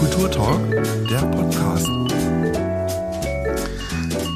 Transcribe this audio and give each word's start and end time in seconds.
Kulturtalk, 0.00 0.70
der 1.08 1.20
Podcast. 1.30 1.88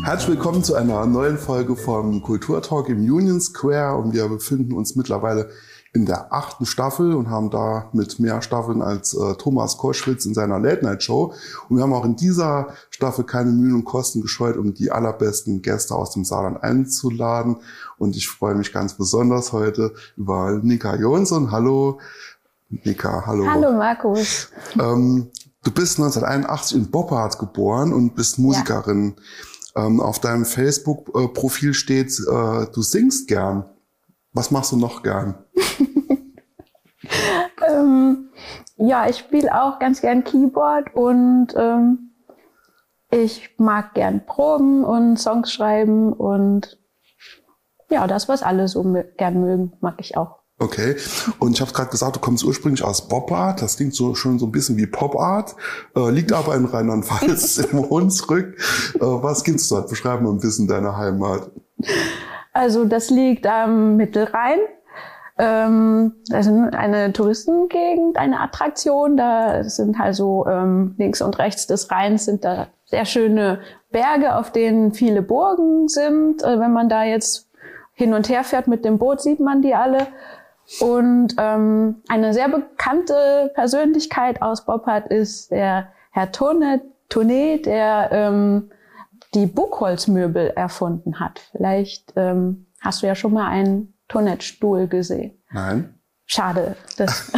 Herzlich 0.05 0.29
willkommen 0.29 0.63
zu 0.63 0.75
einer 0.77 1.07
neuen 1.07 1.39
Folge 1.39 1.75
vom 1.75 2.23
Kulturtalk 2.23 2.89
im 2.89 2.99
Union 2.99 3.41
Square 3.41 3.97
und 3.97 4.13
wir 4.13 4.29
befinden 4.29 4.75
uns 4.75 4.95
mittlerweile 4.95 5.51
in 5.93 6.07
der 6.07 6.33
achten 6.33 6.67
Staffel 6.67 7.15
und 7.15 7.31
haben 7.31 7.51
da 7.51 7.89
mit 7.93 8.21
mehr 8.21 8.43
Staffeln 8.43 8.83
als 8.83 9.15
äh, 9.15 9.35
Thomas 9.35 9.79
Koschwitz 9.79 10.27
in 10.27 10.35
seiner 10.35 10.61
Late 10.61 10.85
Night 10.85 11.03
Show. 11.03 11.33
Und 11.69 11.77
wir 11.77 11.83
haben 11.83 11.95
auch 11.95 12.05
in 12.05 12.15
dieser 12.15 12.69
Staffel 12.91 13.25
keine 13.25 13.51
Mühen 13.51 13.75
und 13.75 13.85
Kosten 13.85 14.21
gescheut, 14.21 14.57
um 14.57 14.75
die 14.75 14.91
allerbesten 14.91 15.63
Gäste 15.63 15.95
aus 15.95 16.13
dem 16.13 16.25
Saarland 16.25 16.63
einzuladen. 16.63 17.57
Und 17.97 18.17
ich 18.17 18.29
freue 18.29 18.55
mich 18.55 18.73
ganz 18.73 18.95
besonders 18.95 19.53
heute 19.53 19.95
über 20.17 20.61
Nika 20.63 20.95
Jonsson. 20.95 21.51
Hallo, 21.51 21.99
Nika, 22.71 23.25
hallo. 23.27 23.47
Hallo, 23.47 23.73
Markus. 23.73 24.51
Ähm, 24.79 25.31
du 25.65 25.71
bist 25.71 25.99
1981 25.99 26.77
in 26.77 26.91
Boppard 26.91 27.39
geboren 27.39 27.93
und 27.93 28.15
bist 28.15 28.39
Musikerin. 28.39 29.17
Ja. 29.75 29.87
Ähm, 29.87 30.01
auf 30.01 30.19
deinem 30.19 30.45
Facebook-Profil 30.45 31.73
steht, 31.73 32.11
äh, 32.21 32.67
du 32.73 32.83
singst 32.83 33.29
gern. 33.29 33.65
Was 34.33 34.51
machst 34.51 34.73
du 34.73 34.77
noch 34.77 35.03
gern? 35.03 35.37
ähm, 37.69 38.29
ja, 38.77 39.09
ich 39.09 39.19
spiele 39.19 39.63
auch 39.63 39.79
ganz 39.79 40.03
gern 40.03 40.25
Keyboard 40.25 40.95
und 40.95 41.55
ähm, 41.57 42.11
ich 43.11 43.55
mag 43.57 43.95
gern 43.95 44.27
proben 44.27 44.85
und 44.85 45.17
Songs 45.17 45.51
schreiben 45.51 46.13
und 46.13 46.79
ja, 47.91 48.07
das, 48.07 48.29
was 48.29 48.43
alle 48.43 48.69
so 48.69 48.83
gern 49.17 49.41
mögen, 49.41 49.73
mag 49.81 49.95
ich 49.99 50.19
auch. 50.19 50.38
Okay. 50.61 50.97
Und 51.39 51.53
ich 51.53 51.61
habe 51.61 51.73
gerade 51.73 51.91
gesagt, 51.91 52.17
du 52.17 52.21
kommst 52.21 52.45
ursprünglich 52.45 52.83
aus 52.83 53.07
Popart. 53.07 53.63
Das 53.63 53.77
klingt 53.77 53.95
so 53.95 54.15
schon 54.15 54.39
so 54.41 54.47
ein 54.47 54.53
bisschen 54.53 54.77
wie 54.77 54.87
Popart, 54.87 55.55
äh, 55.95 56.11
liegt 56.11 56.33
aber 56.33 56.57
in 56.57 56.65
Rheinland-Pfalz 56.65 57.59
im 57.73 57.89
Hunsrück. 57.89 58.57
Äh, 58.97 59.01
was 59.01 59.45
gibt's 59.45 59.69
dort? 59.69 59.89
Beschreib 59.89 60.21
mal 60.21 60.31
ein 60.31 60.41
bisschen 60.41 60.67
deine 60.67 60.97
Heimat. 60.97 61.51
Also 62.53 62.85
das 62.85 63.11
liegt 63.11 63.47
am 63.47 63.97
Mittelrhein. 63.97 64.59
Ähm, 65.39 66.15
das 66.29 66.47
ist 66.49 66.53
eine 66.75 67.13
Touristengegend, 67.13 68.17
eine 68.17 68.41
Attraktion. 68.41 69.17
Da 69.17 69.63
sind 69.63 69.99
halt 69.99 70.17
so 70.17 70.45
ähm, 70.49 70.97
links 70.99 71.23
und 71.23 71.39
rechts 71.39 71.69
des 71.69 71.93
Rheins 71.93 72.25
sind 72.25 72.45
da 72.45 72.67
sehr 72.85 73.05
schöne 73.05 73.61
Berge, 73.93 74.35
auf 74.35 74.51
denen 74.51 74.93
viele 74.93 75.23
Burgen 75.23 75.87
sind. 75.87 76.43
Äh, 76.43 76.59
wenn 76.59 76.73
man 76.73 76.89
da 76.89 77.05
jetzt 77.05 77.49
hin 77.93 78.15
und 78.15 78.29
her 78.29 78.43
fährt 78.43 78.67
mit 78.67 78.85
dem 78.85 78.99
Boot, 78.99 79.21
sieht 79.21 79.39
man 79.39 79.63
die 79.63 79.75
alle. 79.75 80.09
Und 80.81 81.35
ähm, 81.39 82.03
eine 82.09 82.35
sehr 82.35 82.49
bekannte 82.49 83.51
Persönlichkeit 83.55 84.43
aus 84.43 84.65
Boppard 84.67 85.11
ist 85.11 85.51
der 85.51 85.89
Herr 86.11 86.31
Tone, 86.31 86.83
Tone, 87.09 87.59
der 87.59 88.11
ähm, 88.13 88.71
die 89.35 89.47
Buchholzmöbel 89.47 90.49
erfunden 90.49 91.21
hat. 91.21 91.41
Vielleicht 91.53 92.13
ähm, 92.17 92.67
hast 92.81 93.03
du 93.03 93.07
ja 93.07 93.15
schon 93.15 93.33
mal 93.33 93.49
einen 93.49 93.95
Tonnettstuhl 94.09 94.89
gesehen. 94.89 95.39
Nein. 95.53 95.95
Schade. 96.27 96.77
Das, 96.97 97.33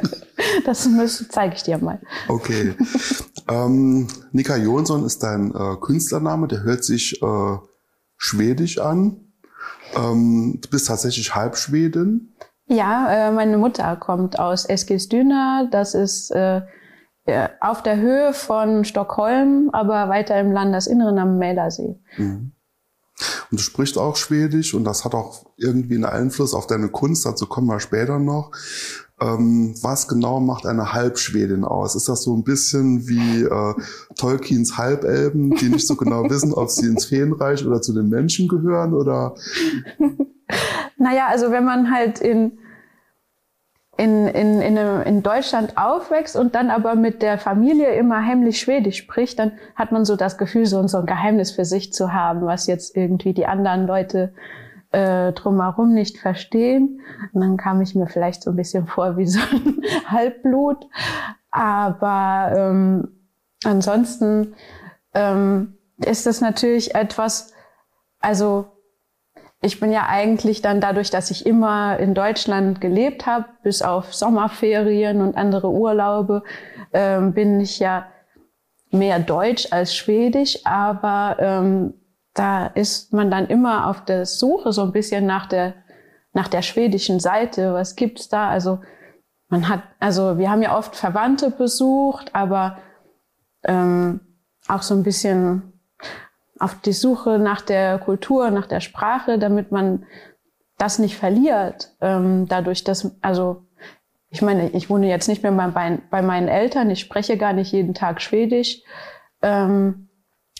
das 0.64 1.28
zeige 1.28 1.54
ich 1.54 1.62
dir 1.62 1.78
mal. 1.78 2.00
Okay. 2.28 2.74
ähm, 3.48 4.08
Nika 4.32 4.56
Jonsson 4.56 5.04
ist 5.04 5.22
dein 5.22 5.54
äh, 5.54 5.76
Künstlername, 5.80 6.48
der 6.48 6.62
hört 6.62 6.84
sich 6.84 7.22
äh, 7.22 7.56
schwedisch 8.16 8.78
an. 8.78 9.32
Ähm, 9.94 10.58
du 10.60 10.68
bist 10.68 10.88
tatsächlich 10.88 11.34
Halbschwedin. 11.34 12.32
Ja, 12.68 13.28
äh, 13.28 13.32
meine 13.32 13.58
Mutter 13.58 13.96
kommt 13.96 14.38
aus 14.38 14.64
Eskilstuna. 14.64 15.68
Das 15.70 15.94
ist 15.94 16.30
äh, 16.32 16.62
auf 17.60 17.82
der 17.82 17.96
Höhe 17.96 18.32
von 18.32 18.84
Stockholm, 18.84 19.70
aber 19.72 20.08
weiter 20.08 20.38
im 20.40 20.52
Landesinneren 20.52 21.18
am 21.18 21.38
Mälersee. 21.38 21.96
Mhm. 22.16 22.52
Und 23.50 23.60
du 23.60 23.62
sprichst 23.62 23.96
auch 23.98 24.16
Schwedisch 24.16 24.74
und 24.74 24.84
das 24.84 25.04
hat 25.04 25.14
auch 25.14 25.46
irgendwie 25.56 25.94
einen 25.94 26.04
Einfluss 26.04 26.54
auf 26.54 26.66
deine 26.66 26.88
Kunst, 26.88 27.24
dazu 27.24 27.46
kommen 27.46 27.68
wir 27.68 27.80
später 27.80 28.18
noch. 28.18 28.50
Ähm, 29.18 29.74
was 29.82 30.08
genau 30.08 30.40
macht 30.40 30.66
eine 30.66 30.92
Halbschwedin 30.92 31.64
aus? 31.64 31.94
Ist 31.96 32.08
das 32.08 32.22
so 32.22 32.36
ein 32.36 32.44
bisschen 32.44 33.08
wie 33.08 33.44
äh, 33.44 33.74
Tolkiens 34.16 34.76
Halbelben, 34.76 35.56
die 35.56 35.70
nicht 35.70 35.86
so 35.86 35.96
genau 35.96 36.24
wissen, 36.30 36.52
ob 36.52 36.70
sie 36.70 36.86
ins 36.86 37.06
Feenreich 37.06 37.66
oder 37.66 37.80
zu 37.80 37.94
den 37.94 38.08
Menschen 38.08 38.46
gehören? 38.46 38.92
Oder? 38.92 39.34
naja, 40.98 41.28
also 41.28 41.50
wenn 41.50 41.64
man 41.64 41.90
halt 41.90 42.20
in 42.20 42.58
in, 43.98 44.26
in, 44.26 44.60
in, 44.60 44.76
in 44.76 45.22
Deutschland 45.22 45.78
aufwächst 45.78 46.36
und 46.36 46.54
dann 46.54 46.70
aber 46.70 46.94
mit 46.94 47.22
der 47.22 47.38
Familie 47.38 47.94
immer 47.94 48.24
heimlich 48.26 48.60
Schwedisch 48.60 48.98
spricht, 48.98 49.38
dann 49.38 49.52
hat 49.74 49.90
man 49.90 50.04
so 50.04 50.16
das 50.16 50.36
Gefühl, 50.36 50.66
so, 50.66 50.86
so 50.86 50.98
ein 50.98 51.06
Geheimnis 51.06 51.52
für 51.52 51.64
sich 51.64 51.92
zu 51.92 52.12
haben, 52.12 52.42
was 52.42 52.66
jetzt 52.66 52.94
irgendwie 52.96 53.32
die 53.32 53.46
anderen 53.46 53.86
Leute 53.86 54.34
äh, 54.92 55.32
drumherum 55.32 55.92
nicht 55.92 56.18
verstehen. 56.18 57.00
Und 57.32 57.40
dann 57.40 57.56
kam 57.56 57.80
ich 57.80 57.94
mir 57.94 58.06
vielleicht 58.06 58.42
so 58.42 58.50
ein 58.50 58.56
bisschen 58.56 58.86
vor 58.86 59.16
wie 59.16 59.26
so 59.26 59.40
ein 59.40 59.82
Halbblut. 60.06 60.86
Aber 61.50 62.52
ähm, 62.56 63.08
ansonsten 63.64 64.54
ähm, 65.14 65.78
ist 65.98 66.26
das 66.26 66.40
natürlich 66.40 66.94
etwas, 66.94 67.52
also 68.20 68.66
ich 69.62 69.80
bin 69.80 69.90
ja 69.90 70.06
eigentlich 70.08 70.62
dann 70.62 70.80
dadurch, 70.80 71.10
dass 71.10 71.30
ich 71.30 71.46
immer 71.46 71.98
in 71.98 72.14
Deutschland 72.14 72.80
gelebt 72.80 73.26
habe, 73.26 73.46
bis 73.62 73.82
auf 73.82 74.14
Sommerferien 74.14 75.22
und 75.22 75.36
andere 75.36 75.70
Urlaube, 75.70 76.42
ähm, 76.92 77.32
bin 77.32 77.60
ich 77.60 77.78
ja 77.78 78.06
mehr 78.90 79.18
Deutsch 79.18 79.68
als 79.72 79.96
Schwedisch, 79.96 80.60
aber 80.64 81.36
ähm, 81.40 81.94
da 82.36 82.66
ist 82.66 83.12
man 83.12 83.30
dann 83.30 83.46
immer 83.46 83.88
auf 83.88 84.04
der 84.04 84.26
Suche 84.26 84.72
so 84.72 84.82
ein 84.82 84.92
bisschen 84.92 85.26
nach 85.26 85.46
der 85.46 85.74
nach 86.36 86.48
der 86.48 86.62
schwedischen 86.62 87.18
Seite. 87.18 87.72
Was 87.72 87.96
gibt's 87.96 88.28
da? 88.28 88.50
Also 88.50 88.80
man 89.48 89.68
hat, 89.68 89.82
also 89.98 90.38
wir 90.38 90.50
haben 90.50 90.62
ja 90.62 90.76
oft 90.76 90.94
Verwandte 90.94 91.50
besucht, 91.50 92.34
aber 92.34 92.78
ähm, 93.64 94.20
auch 94.68 94.82
so 94.82 94.94
ein 94.94 95.02
bisschen 95.02 95.72
auf 96.58 96.80
die 96.80 96.92
Suche 96.92 97.38
nach 97.38 97.62
der 97.62 97.98
Kultur, 97.98 98.50
nach 98.50 98.66
der 98.66 98.80
Sprache, 98.80 99.38
damit 99.38 99.72
man 99.72 100.04
das 100.76 100.98
nicht 100.98 101.16
verliert. 101.16 101.94
Ähm, 102.02 102.46
dadurch, 102.48 102.84
dass, 102.84 103.16
also 103.22 103.62
ich 104.28 104.42
meine, 104.42 104.68
ich 104.70 104.90
wohne 104.90 105.08
jetzt 105.08 105.28
nicht 105.28 105.42
mehr 105.42 105.52
bei, 105.52 105.98
bei 106.10 106.20
meinen 106.20 106.48
Eltern, 106.48 106.90
ich 106.90 107.00
spreche 107.00 107.38
gar 107.38 107.54
nicht 107.54 107.72
jeden 107.72 107.94
Tag 107.94 108.20
Schwedisch. 108.20 108.82
Ähm, 109.40 110.05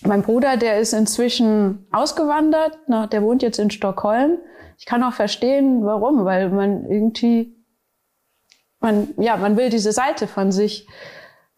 mein 0.02 0.22
Bruder, 0.22 0.56
der 0.56 0.78
ist 0.78 0.92
inzwischen 0.92 1.86
ausgewandert, 1.90 2.78
na, 2.86 3.06
der 3.06 3.22
wohnt 3.22 3.42
jetzt 3.42 3.58
in 3.58 3.70
Stockholm. 3.70 4.38
Ich 4.78 4.86
kann 4.86 5.02
auch 5.02 5.14
verstehen, 5.14 5.84
warum, 5.84 6.24
weil 6.24 6.50
man 6.50 6.84
irgendwie, 6.90 7.56
man, 8.80 9.08
ja, 9.16 9.36
man 9.36 9.56
will 9.56 9.70
diese 9.70 9.92
Seite 9.92 10.26
von 10.26 10.52
sich 10.52 10.86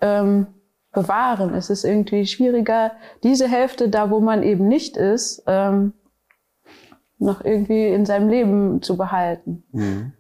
ähm, 0.00 0.47
bewahren. 0.93 1.54
Es 1.54 1.71
ist 1.71 1.84
irgendwie 1.84 2.27
schwieriger, 2.27 2.93
diese 3.22 3.48
Hälfte 3.48 3.88
da, 3.88 4.10
wo 4.10 4.21
man 4.21 4.43
eben 4.43 4.69
nicht 4.69 4.97
ist, 4.97 5.43
ähm, 5.47 5.94
noch 7.19 7.44
irgendwie 7.44 7.88
in 7.88 8.06
seinem 8.06 8.28
Leben 8.28 8.82
zu 8.82 8.97
behalten. 8.97 9.65
Mhm. 9.72 10.12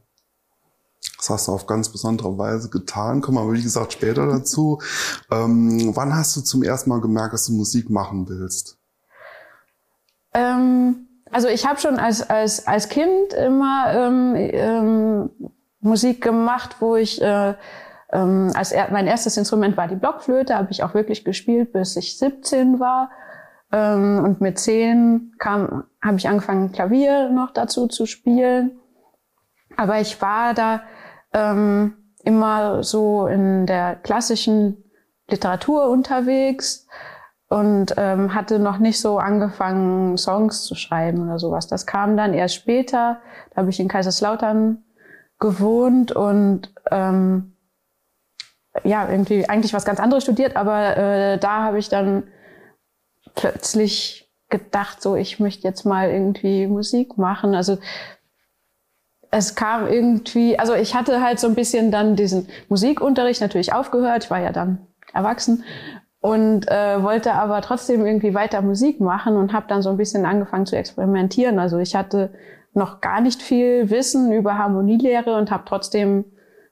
Das 1.18 1.30
hast 1.30 1.48
du 1.48 1.52
auf 1.52 1.66
ganz 1.66 1.90
besondere 1.90 2.38
Weise 2.38 2.70
getan. 2.70 3.20
Kommen 3.20 3.46
wir, 3.46 3.52
wie 3.52 3.62
gesagt, 3.62 3.92
später 3.92 4.26
dazu. 4.26 4.80
Ähm, 5.30 5.94
wann 5.94 6.14
hast 6.14 6.36
du 6.36 6.40
zum 6.40 6.62
ersten 6.62 6.88
Mal 6.88 7.02
gemerkt, 7.02 7.34
dass 7.34 7.46
du 7.46 7.52
Musik 7.52 7.90
machen 7.90 8.26
willst? 8.28 8.78
Ähm, 10.32 11.06
also 11.30 11.48
ich 11.48 11.66
habe 11.66 11.78
schon 11.78 11.98
als, 11.98 12.22
als, 12.22 12.66
als 12.66 12.88
Kind 12.88 13.34
immer 13.34 13.92
ähm, 13.92 14.34
ähm, 14.36 15.30
Musik 15.80 16.22
gemacht, 16.22 16.76
wo 16.80 16.96
ich 16.96 17.20
äh, 17.20 17.54
ähm, 18.10 18.52
als 18.54 18.72
er, 18.72 18.90
mein 18.90 19.06
erstes 19.06 19.36
Instrument 19.36 19.76
war 19.76 19.88
die 19.88 19.96
Blockflöte, 19.96 20.54
habe 20.54 20.70
ich 20.70 20.82
auch 20.82 20.94
wirklich 20.94 21.24
gespielt, 21.24 21.72
bis 21.72 21.96
ich 21.96 22.18
17 22.18 22.80
war. 22.80 23.10
Ähm, 23.70 24.24
und 24.24 24.40
mit 24.40 24.58
10 24.58 25.34
kam, 25.38 25.84
habe 26.02 26.16
ich 26.16 26.28
angefangen, 26.28 26.72
Klavier 26.72 27.28
noch 27.28 27.50
dazu 27.50 27.86
zu 27.86 28.06
spielen. 28.06 28.80
Aber 29.76 30.00
ich 30.00 30.20
war 30.22 30.54
da 30.54 30.82
ähm, 31.32 32.14
immer 32.24 32.82
so 32.82 33.26
in 33.26 33.66
der 33.66 33.96
klassischen 33.96 34.84
Literatur 35.30 35.88
unterwegs 35.88 36.86
und 37.48 37.94
ähm, 37.96 38.34
hatte 38.34 38.58
noch 38.58 38.78
nicht 38.78 39.00
so 39.00 39.18
angefangen, 39.18 40.18
Songs 40.18 40.64
zu 40.64 40.74
schreiben 40.74 41.22
oder 41.22 41.38
sowas. 41.38 41.66
Das 41.66 41.86
kam 41.86 42.16
dann 42.16 42.34
erst 42.34 42.54
später. 42.54 43.20
Da 43.50 43.56
habe 43.56 43.70
ich 43.70 43.80
in 43.80 43.88
Kaiserslautern 43.88 44.84
gewohnt 45.38 46.12
und 46.12 46.74
ähm, 46.90 47.54
ja, 48.84 49.08
irgendwie 49.08 49.48
eigentlich 49.48 49.72
was 49.72 49.84
ganz 49.84 50.00
anderes 50.00 50.24
studiert, 50.24 50.56
aber 50.56 50.96
äh, 50.96 51.38
da 51.38 51.62
habe 51.62 51.78
ich 51.78 51.88
dann 51.88 52.24
plötzlich 53.34 54.30
gedacht, 54.50 55.02
so 55.02 55.16
ich 55.16 55.40
möchte 55.40 55.66
jetzt 55.66 55.84
mal 55.84 56.10
irgendwie 56.10 56.66
Musik 56.66 57.18
machen. 57.18 57.54
Also 57.54 57.78
es 59.30 59.54
kam 59.54 59.86
irgendwie, 59.86 60.58
also 60.58 60.74
ich 60.74 60.94
hatte 60.94 61.22
halt 61.22 61.38
so 61.38 61.46
ein 61.46 61.54
bisschen 61.54 61.90
dann 61.90 62.16
diesen 62.16 62.48
Musikunterricht 62.68 63.40
natürlich 63.40 63.72
aufgehört. 63.72 64.24
Ich 64.24 64.30
war 64.30 64.40
ja 64.40 64.52
dann 64.52 64.86
erwachsen 65.12 65.64
und 66.20 66.68
äh, 66.68 67.02
wollte 67.02 67.34
aber 67.34 67.60
trotzdem 67.60 68.04
irgendwie 68.06 68.34
weiter 68.34 68.62
Musik 68.62 69.00
machen 69.00 69.36
und 69.36 69.52
habe 69.52 69.66
dann 69.68 69.82
so 69.82 69.90
ein 69.90 69.96
bisschen 69.96 70.24
angefangen 70.24 70.66
zu 70.66 70.76
experimentieren. 70.76 71.58
Also 71.58 71.78
ich 71.78 71.94
hatte 71.94 72.32
noch 72.74 73.00
gar 73.00 73.20
nicht 73.20 73.42
viel 73.42 73.90
Wissen 73.90 74.32
über 74.32 74.56
Harmonielehre 74.58 75.36
und 75.36 75.50
habe 75.50 75.64
trotzdem 75.66 76.24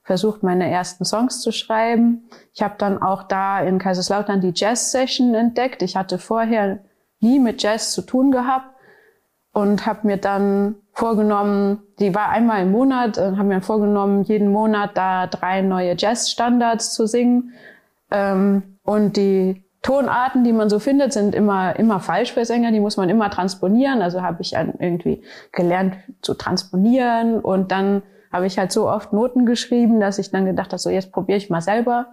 versucht, 0.03 0.43
meine 0.43 0.71
ersten 0.71 1.05
Songs 1.05 1.41
zu 1.41 1.53
schreiben. 1.53 2.29
Ich 2.55 2.63
habe 2.63 2.77
dann 2.79 3.03
auch 3.03 3.25
da 3.25 3.61
in 3.61 3.79
Kaiserslautern 3.79 4.41
die 4.41 4.53
Jazz-Session 4.55 5.35
entdeckt. 5.35 5.83
Ich 5.83 5.97
hatte 5.97 6.19
vorher 6.19 6.79
nie 7.21 7.41
mit 7.41 7.63
Jazz 7.63 7.93
zu 7.93 8.03
tun 8.03 8.31
gehabt 8.31 8.69
und 9.53 9.85
habe 9.85 10.07
mir 10.07 10.17
dann 10.17 10.77
vorgenommen, 10.97 11.83
die 11.99 12.15
war 12.15 12.31
einmal 12.31 12.63
im 12.63 12.73
Monat, 12.73 13.19
äh, 13.19 13.37
haben 13.37 13.49
mir 13.49 13.61
vorgenommen, 13.61 14.23
jeden 14.23 14.51
Monat 14.51 14.93
da 14.95 15.27
drei 15.27 15.61
neue 15.61 15.95
Jazz-Standards 15.97 16.95
zu 16.95 17.07
singen. 17.07 17.53
Ähm, 18.11 18.79
und 18.83 19.19
die 19.19 19.63
Tonarten, 19.83 20.43
die 20.43 20.55
man 20.55 20.71
so 20.71 20.79
findet, 20.79 21.13
sind 21.13 21.35
immer, 21.35 21.79
immer 21.79 22.01
falsch 22.01 22.33
für 22.33 22.47
Sänger, 22.47 22.73
die 22.73 22.81
muss 22.81 22.97
man 22.97 23.11
immer 23.11 23.31
transponieren. 23.31 24.01
Also 24.01 24.23
habe 24.23 24.41
ich 24.41 24.55
irgendwie 24.55 25.23
gelernt 25.53 25.97
zu 26.23 26.33
transponieren 26.33 27.41
und 27.41 27.73
dann 27.73 28.03
habe 28.33 28.47
ich 28.47 28.59
halt 28.59 28.73
so 28.73 28.89
oft 28.89 29.13
Noten 29.13 29.45
geschrieben, 29.45 30.01
dass 30.01 30.19
ich 30.19 30.31
dann 30.31 30.47
gedacht 30.47 30.73
habe, 30.73 30.79
so 30.79 30.89
jetzt 30.89 31.13
probiere 31.13 31.37
ich 31.37 31.51
mal 31.51 31.61
selber 31.61 32.07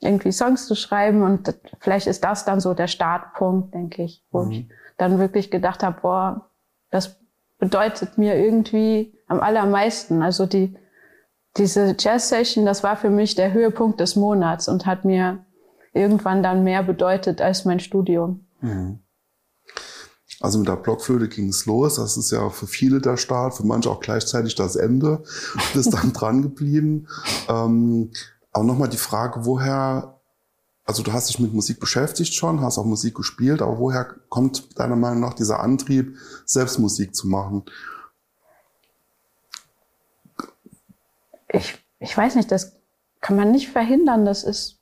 irgendwie 0.00 0.32
Songs 0.32 0.66
zu 0.66 0.74
schreiben 0.74 1.22
und 1.22 1.58
vielleicht 1.80 2.06
ist 2.06 2.22
das 2.22 2.44
dann 2.44 2.60
so 2.60 2.74
der 2.74 2.88
Startpunkt, 2.88 3.72
denke 3.72 4.02
ich, 4.02 4.22
wo 4.30 4.42
mhm. 4.42 4.50
ich 4.50 4.68
dann 4.98 5.18
wirklich 5.18 5.50
gedacht 5.50 5.82
habe, 5.82 6.00
boah, 6.02 6.50
das 6.90 7.18
bedeutet 7.58 8.18
mir 8.18 8.36
irgendwie 8.36 9.18
am 9.26 9.40
allermeisten. 9.40 10.22
Also 10.22 10.46
die, 10.46 10.76
diese 11.56 11.96
Jazz-Session, 11.98 12.66
das 12.66 12.82
war 12.82 12.96
für 12.96 13.10
mich 13.10 13.34
der 13.34 13.52
Höhepunkt 13.52 14.00
des 14.00 14.16
Monats 14.16 14.68
und 14.68 14.86
hat 14.86 15.04
mir 15.04 15.44
irgendwann 15.92 16.42
dann 16.42 16.64
mehr 16.64 16.82
bedeutet 16.82 17.40
als 17.40 17.64
mein 17.64 17.80
Studium. 17.80 18.46
Mhm. 18.60 19.00
Also 20.40 20.58
mit 20.58 20.68
der 20.68 20.76
Blockflöte 20.76 21.28
ging 21.28 21.48
es 21.48 21.64
los. 21.66 21.96
Das 21.96 22.16
ist 22.16 22.30
ja 22.30 22.50
für 22.50 22.66
viele 22.66 23.00
der 23.00 23.16
Start, 23.16 23.54
für 23.54 23.64
manche 23.64 23.90
auch 23.90 24.00
gleichzeitig 24.00 24.54
das 24.54 24.76
Ende. 24.76 25.22
Du 25.54 25.60
bist 25.74 25.94
dann 25.94 26.12
dran 26.12 26.42
geblieben. 26.42 27.08
Ähm, 27.48 28.12
aber 28.52 28.64
nochmal 28.64 28.88
die 28.88 28.96
Frage, 28.96 29.46
woher, 29.46 30.15
also 30.86 31.02
du 31.02 31.12
hast 31.12 31.28
dich 31.28 31.40
mit 31.40 31.52
Musik 31.52 31.80
beschäftigt 31.80 32.32
schon, 32.34 32.60
hast 32.60 32.78
auch 32.78 32.84
Musik 32.84 33.16
gespielt, 33.16 33.60
aber 33.60 33.78
woher 33.78 34.04
kommt 34.28 34.78
deiner 34.78 34.96
Meinung 34.96 35.20
nach 35.20 35.34
dieser 35.34 35.60
Antrieb, 35.60 36.16
selbst 36.44 36.78
Musik 36.78 37.14
zu 37.14 37.26
machen? 37.26 37.64
Ich, 41.48 41.74
ich 41.98 42.16
weiß 42.16 42.36
nicht, 42.36 42.52
das 42.52 42.72
kann 43.20 43.36
man 43.36 43.50
nicht 43.50 43.68
verhindern. 43.70 44.24
Das 44.24 44.44
ist 44.44 44.76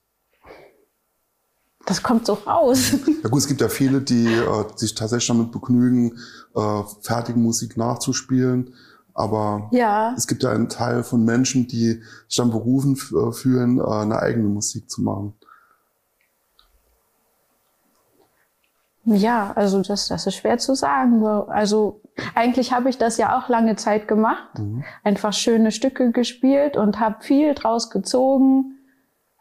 das 1.87 2.03
kommt 2.03 2.27
so 2.27 2.35
raus. 2.35 2.93
Ja 3.23 3.31
gut, 3.31 3.41
es 3.41 3.47
gibt 3.47 3.62
ja 3.62 3.69
viele, 3.69 4.03
die 4.03 4.27
äh, 4.27 4.65
sich 4.77 4.95
tatsächlich 4.95 5.29
damit 5.29 5.50
begnügen, 5.50 6.19
äh, 6.55 6.83
fertige 7.00 7.39
Musik 7.39 7.77
nachzuspielen. 7.79 8.75
Aber 9.15 9.69
ja. 9.73 10.12
es 10.17 10.27
gibt 10.27 10.43
ja 10.43 10.50
einen 10.50 10.69
Teil 10.69 11.03
von 11.05 11.25
Menschen, 11.25 11.67
die 11.67 12.03
sich 12.29 12.37
dann 12.37 12.50
berufen 12.50 12.95
äh, 12.95 13.33
fühlen, 13.33 13.79
äh, 13.79 13.83
eine 13.83 14.19
eigene 14.19 14.49
Musik 14.49 14.91
zu 14.91 15.03
machen. 15.03 15.35
Ja, 19.06 19.53
also 19.55 19.83
das, 19.83 20.09
das 20.09 20.27
ist 20.27 20.37
schwer 20.37 20.59
zu 20.59 20.75
sagen. 20.75 21.25
Also 21.27 22.01
eigentlich 22.35 22.73
habe 22.73 22.89
ich 22.89 22.97
das 22.97 23.19
ja 23.19 23.39
auch 23.39 23.49
lange 23.49 23.77
Zeit 23.77 24.09
gemacht. 24.09 24.59
Mhm. 24.59 24.85
Einfach 25.03 25.33
schöne 25.33 25.73
Stücke 25.73 26.11
gespielt 26.11 26.77
und 26.77 27.01
habe 27.01 27.23
viel 27.23 27.55
draus 27.55 27.91
gezogen. 27.91 28.79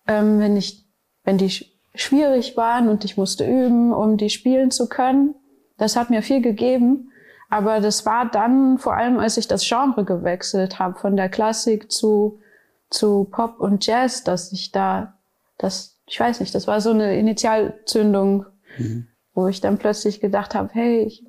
Ähm, 0.08 0.40
wenn 0.40 0.58
ich, 0.58 0.86
wenn 1.24 1.38
die 1.38 1.50
schwierig 1.96 2.58
waren 2.58 2.90
und 2.90 3.06
ich 3.06 3.18
musste 3.18 3.46
üben, 3.46 3.94
um 3.94 4.18
die 4.18 4.30
spielen 4.30 4.72
zu 4.72 4.90
können. 4.90 5.36
Das 5.78 5.96
hat 5.96 6.10
mir 6.10 6.22
viel 6.22 6.42
gegeben. 6.42 7.10
Aber 7.50 7.82
das 7.82 8.06
war 8.06 8.30
dann 8.30 8.80
vor 8.80 8.96
allem, 8.96 9.20
als 9.20 9.38
ich 9.38 9.48
das 9.48 9.68
Genre 9.68 10.04
gewechselt 10.04 10.80
habe, 10.80 10.98
von 10.98 11.16
der 11.16 11.30
Klassik 11.30 11.92
zu, 11.92 12.40
zu 12.90 13.26
Pop 13.26 13.60
und 13.60 13.86
Jazz, 13.86 14.24
dass 14.24 14.52
ich 14.52 14.72
da, 14.72 15.20
das, 15.60 16.00
ich 16.08 16.20
weiß 16.20 16.40
nicht, 16.40 16.56
das 16.56 16.68
war 16.68 16.82
so 16.82 16.90
eine 16.90 17.18
Initialzündung, 17.18 18.48
mhm. 18.78 19.08
Wo 19.34 19.48
ich 19.48 19.62
dann 19.62 19.78
plötzlich 19.78 20.20
gedacht 20.20 20.56
habe, 20.56 20.70
hey, 20.74 21.04
ich, 21.04 21.26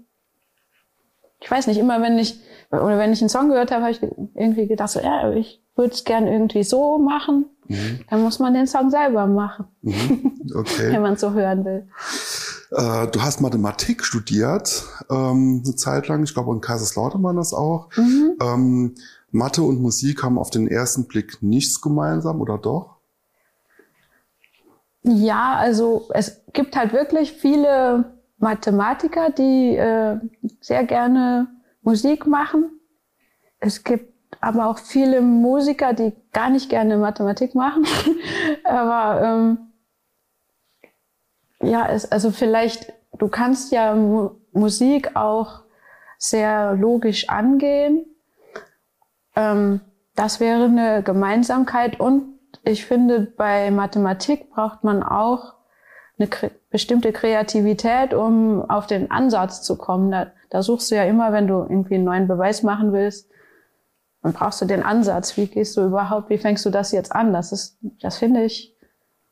ich 1.41 1.51
weiß 1.51 1.67
nicht, 1.67 1.79
immer 1.79 2.01
wenn 2.03 2.19
ich, 2.19 2.41
oder 2.71 2.99
wenn 2.99 3.12
ich 3.12 3.21
einen 3.21 3.29
Song 3.29 3.49
gehört 3.49 3.71
habe, 3.71 3.83
habe 3.83 3.93
ich 3.93 4.03
irgendwie 4.35 4.67
gedacht, 4.67 4.91
so, 4.91 5.01
ja, 5.01 5.31
ich 5.33 5.62
würde 5.77 5.95
es 5.95 6.05
gern 6.05 6.27
irgendwie 6.27 6.65
so 6.65 6.99
machen. 6.99 7.47
Mhm. 7.67 8.01
Dann 8.11 8.23
muss 8.23 8.39
man 8.39 8.55
den 8.55 8.67
Song 8.67 8.91
selber 8.91 9.27
machen, 9.27 9.67
mhm. 9.83 10.33
okay. 10.55 10.93
wenn 10.93 11.03
man 11.03 11.17
so 11.17 11.33
hören 11.33 11.65
will. 11.65 11.89
Äh, 12.71 13.06
du 13.09 13.23
hast 13.23 13.41
Mathematik 13.41 14.05
studiert, 14.05 14.85
ähm, 15.11 15.62
eine 15.65 15.77
Zeit 15.77 16.09
lang. 16.09 16.25
Ich 16.25 16.35
glaube, 16.35 16.53
in 16.53 16.61
Kaiserslautern 16.61 17.23
war 17.23 17.35
das 17.35 17.55
auch. 17.55 17.89
Mhm. 17.97 18.37
Ähm, 18.41 18.95
Mathe 19.31 19.62
und 19.62 19.81
Musik 19.81 20.23
haben 20.23 20.39
auf 20.39 20.51
den 20.51 20.69
ersten 20.69 21.06
Blick 21.06 21.43
nichts 21.43 21.81
gemeinsam, 21.81 22.41
oder 22.41 22.59
doch? 22.59 22.94
Ja, 25.06 25.56
also 25.56 26.09
es 26.15 26.43
gibt 26.55 26.77
halt 26.77 26.95
wirklich 26.95 27.33
viele 27.33 28.19
Mathematiker, 28.39 29.31
die 29.31 29.77
äh, 29.77 30.19
sehr 30.61 30.85
gerne 30.85 31.49
Musik 31.83 32.27
machen. 32.27 32.81
Es 33.61 33.85
gibt 33.85 34.15
aber 34.41 34.67
auch 34.67 34.79
viele 34.79 35.21
Musiker, 35.21 35.93
die 35.93 36.15
gar 36.33 36.49
nicht 36.49 36.71
gerne 36.71 36.97
Mathematik 36.97 37.55
machen. 37.55 37.87
aber 38.65 39.23
ähm, 39.23 39.59
ja, 41.61 41.87
es, 41.87 42.11
also 42.11 42.31
vielleicht, 42.31 42.93
du 43.19 43.29
kannst 43.29 43.73
ja 43.73 43.95
Mu 43.95 44.31
Musik 44.53 45.17
auch 45.17 45.65
sehr 46.17 46.75
logisch 46.75 47.29
angehen. 47.29 48.06
Ähm, 49.37 49.81
das 50.15 50.41
wäre 50.41 50.65
eine 50.65 51.03
Gemeinsamkeit 51.03 51.99
und 51.99 52.34
ich 52.62 52.85
finde, 52.85 53.33
bei 53.37 53.71
Mathematik 53.71 54.51
braucht 54.51 54.85
man 54.85 55.03
auch 55.03 55.55
eine 56.19 56.29
bestimmte 56.71 57.12
Kreativität, 57.12 58.15
um 58.15 58.69
auf 58.69 58.87
den 58.87 59.11
Ansatz 59.11 59.62
zu 59.62 59.77
kommen. 59.77 60.11
Da, 60.11 60.29
da 60.51 60.62
suchst 60.62 60.91
du 60.91 60.95
ja 60.95 61.05
immer, 61.05 61.33
wenn 61.33 61.47
du 61.47 61.55
irgendwie 61.62 61.97
einen 61.97 62.05
neuen 62.05 62.29
Beweis 62.29 62.62
machen 62.62 62.93
willst, 62.93 63.29
dann 64.23 64.33
brauchst 64.33 64.61
du 64.61 64.65
den 64.65 64.83
Ansatz. 64.83 65.37
Wie 65.37 65.47
gehst 65.47 65.77
du 65.77 65.85
überhaupt, 65.85 66.31
wie 66.31 66.39
fängst 66.39 66.65
du 66.65 66.71
das 66.71 66.93
jetzt 66.93 67.12
an? 67.12 67.33
Das 67.33 67.53
ist, 67.53 67.79
das 68.01 68.17
finde 68.17 68.45
ich 68.45 68.77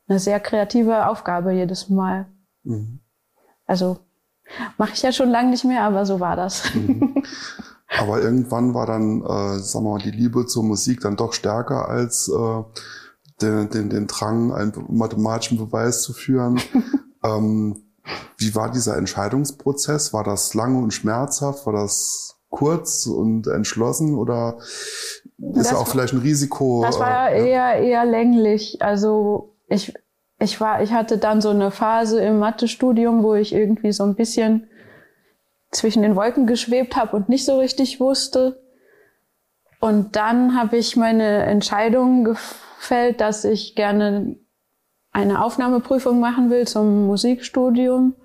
eine 0.07 0.19
sehr 0.19 0.39
kreative 0.39 1.07
Aufgabe 1.07 1.53
jedes 1.53 1.89
Mal. 1.89 2.27
Mhm. 2.63 2.99
Also 3.65 3.99
mache 4.77 4.91
ich 4.93 5.01
ja 5.01 5.11
schon 5.11 5.29
lange 5.29 5.51
nicht 5.51 5.63
mehr, 5.63 5.83
aber 5.83 6.05
so 6.05 6.19
war 6.19 6.35
das. 6.35 6.73
Mhm. 6.75 7.23
Aber 7.99 8.21
irgendwann 8.21 8.73
war 8.73 8.87
dann, 8.87 9.21
äh, 9.21 9.59
sagen 9.59 9.85
wir 9.85 9.91
mal, 9.91 10.01
die 10.01 10.09
Liebe 10.09 10.47
zur 10.47 10.63
Musik 10.63 11.01
dann 11.01 11.15
doch 11.15 11.33
stärker 11.33 11.89
als 11.89 12.27
äh, 12.27 12.63
den, 13.41 13.69
den, 13.69 13.89
den 13.89 14.07
Drang, 14.07 14.53
einen 14.53 14.73
mathematischen 14.89 15.57
Beweis 15.57 16.01
zu 16.01 16.13
führen. 16.13 16.61
ähm, 17.23 17.83
wie 18.37 18.53
war 18.55 18.71
dieser 18.71 18.97
Entscheidungsprozess? 18.97 20.13
War 20.13 20.23
das 20.23 20.53
lange 20.53 20.79
und 20.79 20.91
schmerzhaft? 20.91 21.65
War 21.65 21.73
das 21.73 22.35
kurz 22.49 23.07
und 23.07 23.47
entschlossen 23.47 24.15
oder 24.15 24.57
ist 24.59 25.71
das 25.71 25.73
auch 25.73 25.87
vielleicht 25.87 26.13
ein 26.13 26.19
Risiko? 26.19 26.83
Das 26.83 26.99
war 26.99 27.31
äh, 27.31 27.49
eher, 27.49 27.75
eher 27.77 28.05
länglich. 28.05 28.81
Also 28.81 29.55
ich, 29.67 29.93
ich 30.39 30.61
war, 30.61 30.83
ich 30.83 30.93
hatte 30.93 31.17
dann 31.17 31.41
so 31.41 31.49
eine 31.49 31.71
Phase 31.71 32.21
im 32.21 32.39
Mathestudium, 32.39 33.23
wo 33.23 33.33
ich 33.33 33.53
irgendwie 33.53 33.91
so 33.91 34.03
ein 34.03 34.15
bisschen 34.15 34.67
zwischen 35.71 36.03
den 36.03 36.15
Wolken 36.15 36.45
geschwebt 36.45 36.95
habe 36.95 37.15
und 37.15 37.29
nicht 37.29 37.45
so 37.45 37.57
richtig 37.57 37.99
wusste. 37.99 38.61
Und 39.79 40.15
dann 40.15 40.55
habe 40.55 40.77
ich 40.77 40.95
meine 40.95 41.43
Entscheidung 41.43 42.37
gefällt, 42.83 43.21
dass 43.21 43.45
ich 43.45 43.75
gerne 43.75 44.35
eine 45.11 45.43
Aufnahmeprüfung 45.43 46.19
machen 46.19 46.49
will 46.49 46.67
zum 46.67 47.07
Musikstudium. 47.07 48.15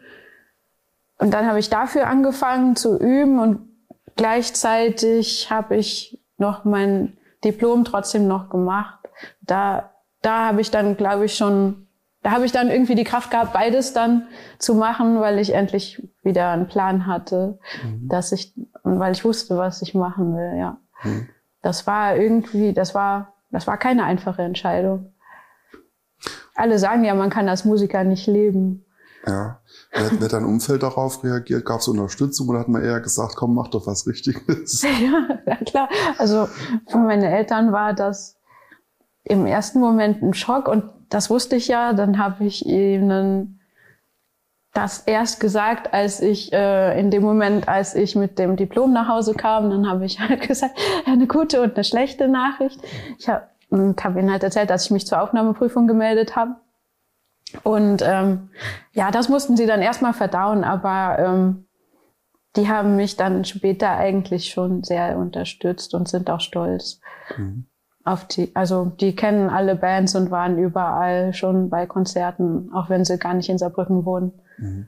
Und 1.19 1.35
dann 1.35 1.47
habe 1.47 1.59
ich 1.59 1.69
dafür 1.69 2.07
angefangen 2.07 2.77
zu 2.77 2.99
üben 2.99 3.41
und 3.41 3.69
Gleichzeitig 4.19 5.49
habe 5.49 5.77
ich 5.77 6.21
noch 6.39 6.65
mein 6.65 7.17
Diplom 7.45 7.85
trotzdem 7.85 8.27
noch 8.27 8.51
gemacht. 8.51 8.99
Da, 9.43 9.91
da 10.23 10.49
habe 10.49 10.61
ich 10.61 10.73
dann, 10.73 10.97
glaube 10.97 11.27
ich, 11.27 11.37
schon, 11.37 11.87
da 12.25 12.33
habe 12.33 12.45
ich 12.45 12.51
dann 12.51 12.69
irgendwie 12.69 12.97
die 12.97 13.05
Kraft 13.05 13.31
gehabt, 13.31 13.53
beides 13.53 13.93
dann 13.93 14.27
zu 14.59 14.75
machen, 14.75 15.21
weil 15.21 15.39
ich 15.39 15.55
endlich 15.55 16.03
wieder 16.25 16.51
einen 16.51 16.67
Plan 16.67 17.07
hatte, 17.07 17.61
mhm. 17.85 18.09
dass 18.09 18.33
ich, 18.33 18.55
und 18.83 18.99
weil 18.99 19.13
ich 19.13 19.25
wusste, 19.25 19.57
was 19.57 19.83
ich 19.83 19.95
machen 19.95 20.35
will, 20.35 20.59
ja. 20.59 20.79
Mhm. 21.05 21.29
Das 21.63 21.87
war 21.87 22.17
irgendwie, 22.17 22.73
das 22.73 22.97
war, 22.97 23.35
das 23.51 23.67
war 23.67 23.79
keine 23.79 24.05
einfache 24.05 24.43
Entscheidung. 24.43 25.13
Alle 26.55 26.79
sagen 26.79 27.05
ja, 27.05 27.15
man 27.15 27.31
kann 27.31 27.49
als 27.49 27.65
Musiker 27.65 28.05
nicht 28.05 28.27
leben. 28.27 28.85
Ja. 29.27 29.61
Wie 29.93 30.01
hat, 30.01 30.21
wie 30.21 30.25
hat 30.25 30.33
dein 30.33 30.45
Umfeld 30.45 30.83
darauf 30.83 31.23
reagiert? 31.23 31.65
Gab 31.65 31.81
es 31.81 31.89
Unterstützung 31.89 32.49
oder 32.49 32.61
hat 32.61 32.69
man 32.69 32.83
eher 32.83 33.01
gesagt, 33.01 33.37
komm, 33.37 33.55
mach 33.55 33.69
doch 33.69 33.87
was 33.87 34.07
Richtiges? 34.07 34.83
Ja, 34.83 35.39
ja 35.47 35.57
klar. 35.57 35.89
Also 36.19 36.49
für 36.89 36.99
meine 36.99 37.31
Eltern 37.31 37.73
war 37.73 37.95
das 37.95 38.37
im 39.25 39.47
ersten 39.47 39.81
Moment 39.81 40.23
ein 40.23 40.35
Schock 40.35 40.69
und 40.69 40.85
das 41.11 41.31
wusste 41.31 41.57
ich 41.57 41.69
ja. 41.69 41.93
Dann 41.93 42.19
habe 42.19 42.45
ich 42.45 42.67
ihnen 42.67 43.58
das 44.79 45.01
erst 45.01 45.41
gesagt, 45.41 45.93
als 45.93 46.21
ich 46.21 46.53
äh, 46.53 46.99
in 46.99 47.11
dem 47.11 47.23
Moment, 47.23 47.69
als 47.69 47.97
ich 47.97 48.15
mit 48.15 48.39
dem 48.39 48.55
Diplom 48.55 48.93
nach 48.93 49.09
Hause 49.09 49.35
kam, 49.35 49.71
dann 49.71 49.91
habe 49.91 50.05
ich 50.05 50.21
halt 50.21 50.41
gesagt, 50.49 50.79
eine 51.05 51.27
gute 51.27 51.61
und 51.63 51.75
eine 51.75 51.83
schlechte 51.83 52.29
Nachricht. 52.29 52.81
Ich 53.19 53.29
habe 53.29 53.49
hab 53.73 54.17
ihnen 54.17 54.31
halt 54.31 54.45
erzählt, 54.45 54.71
dass 54.71 54.85
ich 54.85 54.91
mich 54.93 55.07
zur 55.07 55.21
Aufnahmeprüfung 55.21 55.89
gemeldet 55.89 56.37
habe. 56.37 56.57
Und 57.65 58.03
ähm, 58.07 58.51
ja, 58.93 59.11
das 59.11 59.29
mussten 59.29 59.57
sie 59.57 59.67
dann 59.67 59.83
erstmal 59.83 60.13
verdauen, 60.13 60.63
aber 60.63 61.19
ähm, 61.19 61.67
die 62.55 62.69
haben 62.69 62.95
mich 62.95 63.17
dann 63.17 63.45
später 63.45 63.91
eigentlich 63.91 64.51
schon 64.51 64.85
sehr 64.85 65.19
unterstützt 65.19 65.93
und 65.95 66.09
sind 66.09 66.31
auch 66.31 66.41
stolz 66.41 67.01
mhm. 67.37 67.67
Auf 68.09 68.27
die. 68.27 68.55
Also 68.55 68.93
die 69.01 69.15
kennen 69.15 69.51
alle 69.51 69.77
Bands 69.77 70.15
und 70.15 70.31
waren 70.31 70.59
überall 70.59 71.35
schon 71.35 71.69
bei 71.71 71.87
Konzerten, 71.87 72.71
auch 72.73 72.89
wenn 72.89 73.05
sie 73.05 73.19
gar 73.19 73.35
nicht 73.35 73.49
in 73.49 73.59
Saarbrücken 73.59 74.05
wohnen. 74.05 74.33
Mhm. 74.59 74.87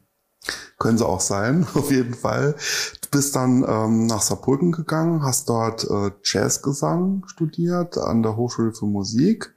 Können 0.78 0.96
sie 0.96 1.06
auch 1.06 1.20
sein, 1.20 1.66
auf 1.74 1.90
jeden 1.90 2.14
Fall. 2.14 2.54
Du 3.02 3.08
bist 3.10 3.36
dann 3.36 3.64
ähm, 3.68 4.06
nach 4.06 4.22
Saarbrücken 4.22 4.72
gegangen, 4.72 5.22
hast 5.22 5.48
dort 5.48 5.84
äh, 5.84 6.10
Jazzgesang 6.24 7.24
studiert 7.26 7.98
an 7.98 8.22
der 8.22 8.36
Hochschule 8.36 8.72
für 8.72 8.86
Musik. 8.86 9.54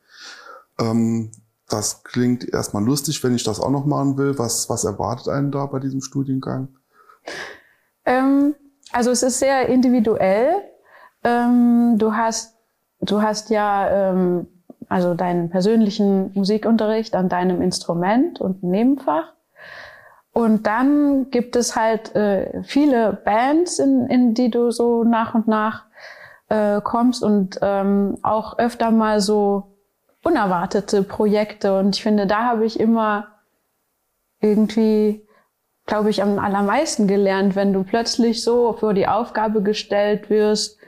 Ähm, 0.79 1.31
das 1.69 2.03
klingt 2.03 2.47
erstmal 2.47 2.83
lustig, 2.83 3.23
wenn 3.23 3.33
ich 3.33 3.43
das 3.43 3.59
auch 3.59 3.71
noch 3.71 3.85
machen 3.85 4.17
will. 4.17 4.37
Was, 4.37 4.69
was 4.69 4.83
erwartet 4.83 5.29
einen 5.29 5.51
da 5.51 5.65
bei 5.65 5.79
diesem 5.79 6.01
Studiengang? 6.01 6.67
Ähm, 8.05 8.53
also 8.91 9.11
es 9.11 9.23
ist 9.23 9.39
sehr 9.39 9.69
individuell. 9.69 10.61
Ähm, 11.23 11.95
du 11.97 12.13
hast, 12.13 12.52
du 13.09 13.21
hast 13.21 13.49
ja 13.49 14.11
ähm, 14.11 14.47
also 14.89 15.13
deinen 15.13 15.49
persönlichen 15.49 16.31
Musikunterricht 16.33 17.15
an 17.15 17.29
deinem 17.29 17.61
Instrument 17.61 18.39
und 18.39 18.63
Nebenfach. 18.63 19.33
Und 20.33 20.65
dann 20.65 21.29
gibt 21.29 21.55
es 21.55 21.75
halt 21.75 22.15
äh, 22.15 22.63
viele 22.63 23.13
Bands, 23.13 23.79
in, 23.79 24.07
in 24.07 24.33
die 24.33 24.49
du 24.49 24.71
so 24.71 25.03
nach 25.03 25.35
und 25.35 25.47
nach 25.47 25.85
äh, 26.49 26.81
kommst 26.81 27.23
und 27.23 27.59
ähm, 27.61 28.17
auch 28.23 28.57
öfter 28.57 28.91
mal 28.91 29.19
so 29.19 29.75
unerwartete 30.23 31.03
Projekte. 31.03 31.77
Und 31.77 31.95
ich 31.95 32.03
finde, 32.03 32.25
da 32.25 32.45
habe 32.45 32.65
ich 32.65 32.79
immer 32.79 33.27
irgendwie, 34.41 35.25
glaube 35.85 36.09
ich, 36.09 36.21
am 36.21 36.39
allermeisten 36.39 37.07
gelernt, 37.07 37.55
wenn 37.55 37.73
du 37.73 37.83
plötzlich 37.83 38.43
so 38.43 38.73
vor 38.73 38.93
die 38.93 39.07
Aufgabe 39.07 39.61
gestellt 39.61 40.29
wirst, 40.29 40.79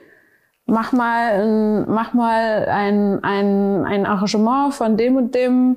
mach 0.66 0.92
mal, 0.92 1.40
ein, 1.40 1.88
mach 1.88 2.12
mal 2.12 2.66
ein, 2.68 3.22
ein, 3.24 3.84
ein 3.84 4.06
Arrangement 4.06 4.74
von 4.74 4.96
dem 4.96 5.16
und 5.16 5.34
dem 5.34 5.76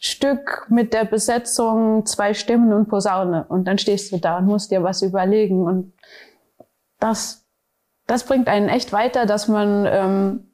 Stück 0.00 0.66
mit 0.68 0.92
der 0.92 1.04
Besetzung 1.04 2.06
zwei 2.06 2.34
Stimmen 2.34 2.72
und 2.72 2.88
Posaune. 2.88 3.46
Und 3.48 3.64
dann 3.64 3.78
stehst 3.78 4.12
du 4.12 4.18
da 4.18 4.38
und 4.38 4.46
musst 4.46 4.70
dir 4.70 4.82
was 4.82 5.02
überlegen. 5.02 5.64
Und 5.64 5.92
das, 7.00 7.46
das 8.06 8.24
bringt 8.24 8.48
einen 8.48 8.68
echt 8.68 8.92
weiter, 8.92 9.26
dass 9.26 9.48
man 9.48 9.86
ähm, 9.86 10.52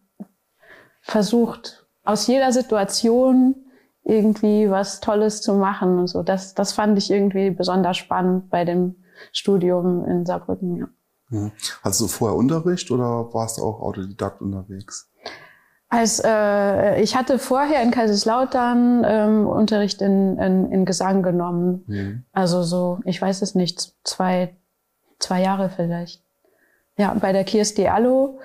versucht, 1.03 1.87
aus 2.05 2.27
jeder 2.27 2.53
Situation 2.53 3.57
irgendwie 4.05 4.71
was 4.71 5.01
Tolles 5.01 5.43
zu 5.43 5.55
machen 5.55 5.99
und 5.99 6.07
so. 6.07 6.23
Das, 6.23 6.55
das 6.55 6.73
fand 6.73 6.97
ich 6.97 7.11
irgendwie 7.11 7.51
besonders 7.51 7.97
spannend 7.97 8.51
bei 8.51 8.65
dem 8.65 8.97
Studium 9.33 10.05
in 10.07 10.27
Saarbrücken, 10.27 10.77
ja. 10.77 10.87
Mhm. 11.35 11.53
Hattest 11.83 12.01
du 12.01 12.09
vorher 12.09 12.37
Unterricht 12.37 12.91
oder 12.91 13.33
warst 13.33 13.59
du 13.59 13.63
auch 13.63 13.81
Autodidakt 13.81 14.41
unterwegs? 14.41 15.11
Als, 15.89 16.21
äh, 16.25 17.01
ich 17.01 17.17
hatte 17.17 17.39
vorher 17.39 17.83
in 17.83 17.91
Kaiserslautern 17.91 19.05
ähm, 19.07 19.47
Unterricht 19.47 20.03
in, 20.03 20.39
in, 20.39 20.73
in 20.73 20.85
Gesang 20.85 21.23
genommen. 21.23 21.85
Mhm. 21.87 22.25
Also 22.33 22.63
so, 22.63 23.01
ich 23.05 23.21
weiß 23.21 23.43
es 23.43 23.55
nicht, 23.55 23.95
zwei, 24.03 24.57
zwei 25.19 25.43
Jahre 25.43 25.71
vielleicht. 25.71 26.23
Ja, 26.97 27.15
bei 27.15 27.33
der 27.33 27.45
Kirsti 27.45 27.87
Allo 27.87 28.39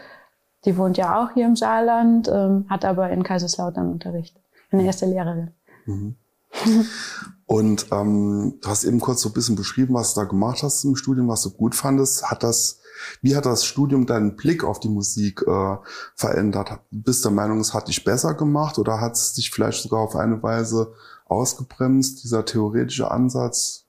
die 0.66 0.78
wohnt 0.78 0.98
ja 0.98 1.24
auch 1.24 1.32
hier 1.34 1.46
im 1.46 1.56
Saarland, 1.56 2.28
ähm, 2.28 2.66
hat 2.70 2.84
aber 2.84 3.10
in 3.10 3.24
Kaiserslautern 3.24 3.92
unterrichtet. 3.92 4.42
Eine 4.72 4.84
erste 4.84 5.06
Lehrerin. 5.06 5.52
Mhm. 5.86 6.16
Und 7.46 7.88
ähm, 7.92 8.60
du 8.62 8.70
hast 8.70 8.84
eben 8.84 9.00
kurz 9.00 9.22
so 9.22 9.30
ein 9.30 9.34
bisschen 9.34 9.56
beschrieben, 9.56 9.96
was 9.96 10.14
du 10.14 10.22
da 10.22 10.28
gemacht 10.28 10.62
hast 10.62 10.84
im 10.84 10.96
Studium, 10.96 11.28
was 11.28 11.42
du 11.42 11.50
gut 11.50 11.74
fandest. 11.74 12.30
Hat 12.30 12.44
das, 12.44 12.80
wie 13.24 13.36
hat 13.36 13.48
das 13.48 13.66
Studium 13.66 14.06
deinen 14.06 14.36
Blick 14.36 14.64
auf 14.64 14.80
die 14.80 14.90
Musik 14.90 15.42
äh, 15.48 15.78
verändert? 16.16 16.80
Bist 16.92 17.26
der 17.26 17.32
Meinung, 17.32 17.60
es 17.60 17.74
hat 17.74 17.88
dich 17.88 18.04
besser 18.04 18.36
gemacht 18.36 18.78
oder 18.78 19.02
hat 19.02 19.14
es 19.14 19.34
dich 19.34 19.50
vielleicht 19.50 19.82
sogar 19.82 20.02
auf 20.02 20.16
eine 20.16 20.44
Weise 20.44 20.94
ausgebremst, 21.26 22.24
dieser 22.24 22.46
theoretische 22.46 23.10
Ansatz? 23.10 23.86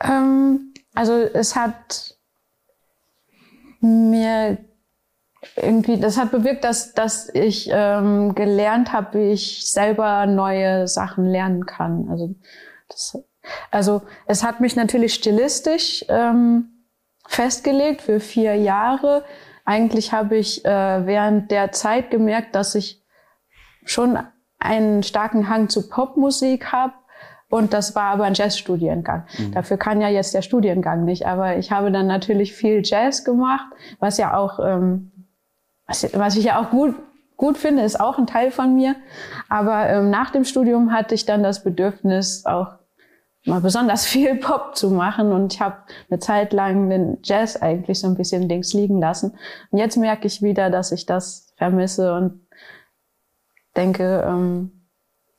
Ähm, 0.00 0.72
also 0.94 1.14
es 1.14 1.56
hat 1.56 2.16
mir 3.80 4.58
irgendwie, 5.56 5.98
das 5.98 6.18
hat 6.18 6.30
bewirkt, 6.30 6.64
dass, 6.64 6.94
dass 6.94 7.28
ich 7.34 7.68
ähm, 7.72 8.34
gelernt 8.34 8.92
habe, 8.92 9.18
wie 9.18 9.32
ich 9.32 9.70
selber 9.70 10.26
neue 10.26 10.86
Sachen 10.86 11.26
lernen 11.26 11.66
kann. 11.66 12.08
Also, 12.10 12.34
das, 12.88 13.18
also 13.70 14.02
es 14.26 14.44
hat 14.44 14.60
mich 14.60 14.76
natürlich 14.76 15.14
stilistisch 15.14 16.04
ähm, 16.08 16.86
festgelegt 17.26 18.02
für 18.02 18.20
vier 18.20 18.54
Jahre. 18.54 19.24
Eigentlich 19.64 20.12
habe 20.12 20.36
ich 20.36 20.64
äh, 20.64 21.06
während 21.06 21.50
der 21.50 21.72
Zeit 21.72 22.10
gemerkt, 22.10 22.54
dass 22.54 22.74
ich 22.74 23.02
schon 23.84 24.18
einen 24.58 25.02
starken 25.02 25.48
Hang 25.48 25.68
zu 25.68 25.88
Popmusik 25.88 26.72
habe. 26.72 26.94
Und 27.48 27.74
das 27.74 27.94
war 27.94 28.04
aber 28.04 28.24
ein 28.24 28.34
Jazzstudiengang. 28.34 29.26
Mhm. 29.36 29.52
Dafür 29.52 29.76
kann 29.76 30.00
ja 30.00 30.08
jetzt 30.08 30.32
der 30.32 30.40
Studiengang 30.40 31.04
nicht. 31.04 31.26
Aber 31.26 31.58
ich 31.58 31.70
habe 31.70 31.92
dann 31.92 32.06
natürlich 32.06 32.54
viel 32.54 32.80
Jazz 32.82 33.24
gemacht, 33.24 33.66
was 33.98 34.16
ja 34.16 34.34
auch 34.34 34.58
ähm, 34.58 35.11
was, 35.86 36.06
was 36.14 36.36
ich 36.36 36.44
ja 36.44 36.60
auch 36.60 36.70
gut, 36.70 36.94
gut 37.36 37.58
finde, 37.58 37.82
ist 37.82 38.00
auch 38.00 38.18
ein 38.18 38.26
Teil 38.26 38.50
von 38.50 38.74
mir. 38.74 38.96
Aber 39.48 39.88
ähm, 39.88 40.10
nach 40.10 40.30
dem 40.30 40.44
Studium 40.44 40.92
hatte 40.92 41.14
ich 41.14 41.26
dann 41.26 41.42
das 41.42 41.64
Bedürfnis, 41.64 42.46
auch 42.46 42.78
mal 43.44 43.60
besonders 43.60 44.06
viel 44.06 44.36
Pop 44.36 44.76
zu 44.76 44.90
machen. 44.90 45.32
Und 45.32 45.54
ich 45.54 45.60
habe 45.60 45.78
eine 46.10 46.18
Zeit 46.18 46.52
lang 46.52 46.88
den 46.88 47.18
Jazz 47.22 47.56
eigentlich 47.56 48.00
so 48.00 48.06
ein 48.06 48.16
bisschen 48.16 48.48
links 48.48 48.72
liegen 48.72 49.00
lassen. 49.00 49.36
Und 49.70 49.78
jetzt 49.78 49.96
merke 49.96 50.26
ich 50.26 50.42
wieder, 50.42 50.70
dass 50.70 50.92
ich 50.92 51.06
das 51.06 51.52
vermisse 51.56 52.14
und 52.14 52.46
denke, 53.76 54.24
ähm, 54.26 54.82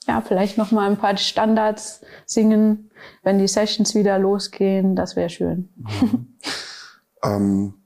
ja, 0.07 0.21
vielleicht 0.21 0.57
noch 0.57 0.71
mal 0.71 0.89
ein 0.89 0.97
paar 0.97 1.15
Standards 1.15 2.01
singen, 2.25 2.91
wenn 3.21 3.39
die 3.39 3.47
Sessions 3.47 3.95
wieder 3.95 4.19
losgehen. 4.19 4.95
Das 4.95 5.15
wäre 5.15 5.29
schön. 5.29 5.69
Mhm. 5.75 6.37
ähm, 7.23 7.82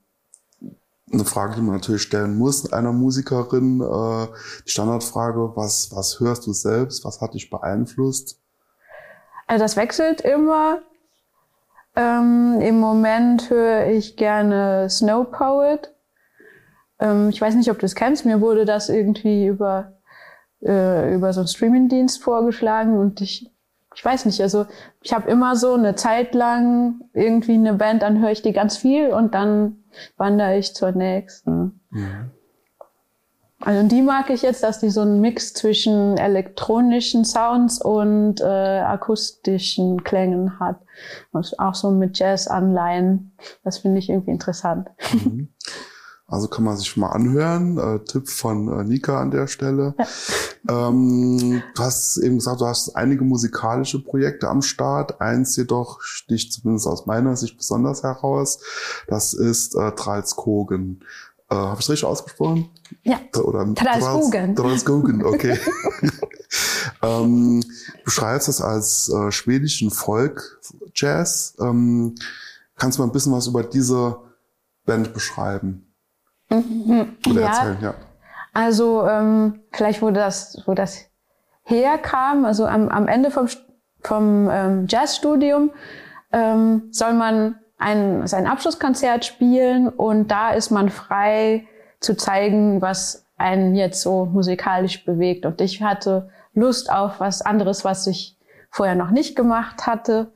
eine 1.17 1.25
Frage, 1.25 1.55
die 1.55 1.61
man 1.61 1.75
natürlich 1.75 2.01
stellen 2.01 2.37
muss 2.37 2.71
einer 2.71 2.91
Musikerin. 2.91 3.81
Äh, 3.81 4.27
die 4.65 4.71
Standardfrage, 4.71 5.55
was, 5.55 5.89
was 5.93 6.19
hörst 6.19 6.47
du 6.47 6.53
selbst? 6.53 7.05
Was 7.05 7.21
hat 7.21 7.33
dich 7.33 7.49
beeinflusst? 7.49 8.39
Also 9.47 9.63
das 9.63 9.77
wechselt 9.77 10.21
immer. 10.21 10.79
Ähm, 11.95 12.59
Im 12.61 12.79
Moment 12.79 13.49
höre 13.49 13.87
ich 13.87 14.17
gerne 14.17 14.87
Snow 14.89 15.29
Poet. 15.31 15.93
Ähm, 16.99 17.29
ich 17.29 17.41
weiß 17.41 17.55
nicht, 17.55 17.71
ob 17.71 17.79
du 17.79 17.85
es 17.85 17.95
kennst. 17.95 18.25
Mir 18.25 18.41
wurde 18.41 18.65
das 18.65 18.89
irgendwie 18.89 19.47
über, 19.47 19.93
äh, 20.61 21.13
über 21.15 21.33
so 21.33 21.41
einen 21.41 21.47
Streamingdienst 21.47 22.21
vorgeschlagen 22.21 22.97
und 22.97 23.21
ich 23.21 23.51
ich 23.97 24.05
weiß 24.05 24.25
nicht, 24.25 24.39
also 24.41 24.67
ich 25.01 25.11
habe 25.11 25.27
immer 25.27 25.55
so 25.55 25.73
eine 25.73 25.95
Zeit 25.95 26.35
lang 26.35 27.01
irgendwie 27.13 27.55
eine 27.55 27.73
Band, 27.73 28.03
dann 28.03 28.21
höre 28.21 28.29
ich 28.29 28.43
die 28.43 28.53
ganz 28.53 28.77
viel 28.77 29.11
und 29.11 29.33
dann 29.33 29.77
wandere 30.17 30.55
ich 30.55 30.75
zur 30.75 30.91
nächsten. 30.91 31.81
Mhm. 31.89 32.31
Also 33.59 33.87
die 33.87 34.03
mag 34.03 34.29
ich 34.29 34.43
jetzt, 34.43 34.61
dass 34.61 34.79
die 34.81 34.91
so 34.91 35.01
einen 35.01 35.19
Mix 35.19 35.51
zwischen 35.53 36.15
elektronischen 36.15 37.25
Sounds 37.25 37.81
und 37.81 38.39
äh, 38.39 38.43
akustischen 38.43 40.03
Klängen 40.03 40.59
hat. 40.59 40.79
Und 41.31 41.59
auch 41.59 41.73
so 41.73 41.89
mit 41.89 42.19
Jazz-Anleihen. 42.19 43.35
Das 43.63 43.79
finde 43.79 43.97
ich 43.97 44.09
irgendwie 44.09 44.29
interessant. 44.29 44.89
Mhm. 45.11 45.49
Also 46.27 46.49
kann 46.49 46.65
man 46.65 46.77
sich 46.77 46.95
mal 46.97 47.09
anhören. 47.09 47.77
Äh, 47.77 48.03
Tipp 48.05 48.29
von 48.29 48.67
äh, 48.67 48.83
Nika 48.83 49.19
an 49.19 49.31
der 49.31 49.47
Stelle. 49.47 49.95
Ja. 49.97 50.05
Ähm, 50.69 51.63
du 51.75 51.81
hast 51.81 52.17
eben 52.17 52.37
gesagt, 52.37 52.61
du 52.61 52.65
hast 52.65 52.95
einige 52.95 53.23
musikalische 53.23 54.03
Projekte 54.03 54.49
am 54.49 54.61
Start. 54.61 55.21
Eins 55.21 55.55
jedoch 55.55 56.01
sticht 56.01 56.53
zumindest 56.53 56.87
aus 56.87 57.05
meiner 57.05 57.35
Sicht 57.35 57.57
besonders 57.57 58.03
heraus. 58.03 58.59
Das 59.07 59.33
ist 59.33 59.75
äh, 59.75 59.91
Tralskogen. 59.93 61.03
Äh, 61.49 61.55
Habe 61.55 61.79
ich 61.79 61.89
richtig 61.89 62.05
ausgesprochen? 62.05 62.69
Ja. 63.03 63.19
Oder 63.41 63.73
Tralskogen. 63.73 64.55
Tralskogen, 64.55 65.23
okay. 65.23 65.57
ähm, 67.01 67.63
beschreibst 68.03 68.49
es 68.49 68.61
als 68.61 69.09
äh, 69.09 69.31
schwedischen 69.31 69.89
Folk-Jazz. 69.91 71.55
Ähm, 71.59 72.15
kannst 72.75 72.97
du 72.97 73.01
mal 73.01 73.07
ein 73.07 73.13
bisschen 73.13 73.31
was 73.31 73.47
über 73.47 73.63
diese 73.63 74.17
Band 74.85 75.13
beschreiben? 75.13 75.93
Mhm. 76.49 77.15
Oder 77.29 77.41
ja, 77.41 77.47
erzählen, 77.47 77.77
ja. 77.81 77.95
Also 78.57 79.07
ähm, 79.07 79.59
vielleicht, 79.71 80.01
wo 80.01 80.09
das, 80.09 80.63
wo 80.65 80.73
das 80.73 81.05
herkam, 81.61 82.43
also 82.43 82.65
am, 82.65 82.89
am 82.89 83.07
Ende 83.07 83.29
vom, 83.29 83.47
vom 84.01 84.49
ähm, 84.51 84.87
Jazzstudium 84.89 85.69
ähm, 86.31 86.87
soll 86.89 87.13
man 87.13 87.59
ein, 87.77 88.25
sein 88.25 88.47
Abschlusskonzert 88.47 89.25
spielen 89.25 89.87
und 89.87 90.31
da 90.31 90.53
ist 90.53 90.71
man 90.71 90.89
frei 90.89 91.67
zu 91.99 92.17
zeigen, 92.17 92.81
was 92.81 93.27
einen 93.37 93.75
jetzt 93.75 94.01
so 94.01 94.25
musikalisch 94.25 95.05
bewegt. 95.05 95.45
Und 95.45 95.61
ich 95.61 95.83
hatte 95.83 96.31
Lust 96.55 96.91
auf 96.91 97.19
was 97.19 97.43
anderes, 97.43 97.85
was 97.85 98.07
ich 98.07 98.39
vorher 98.71 98.95
noch 98.95 99.11
nicht 99.11 99.35
gemacht 99.35 99.85
hatte. 99.85 100.31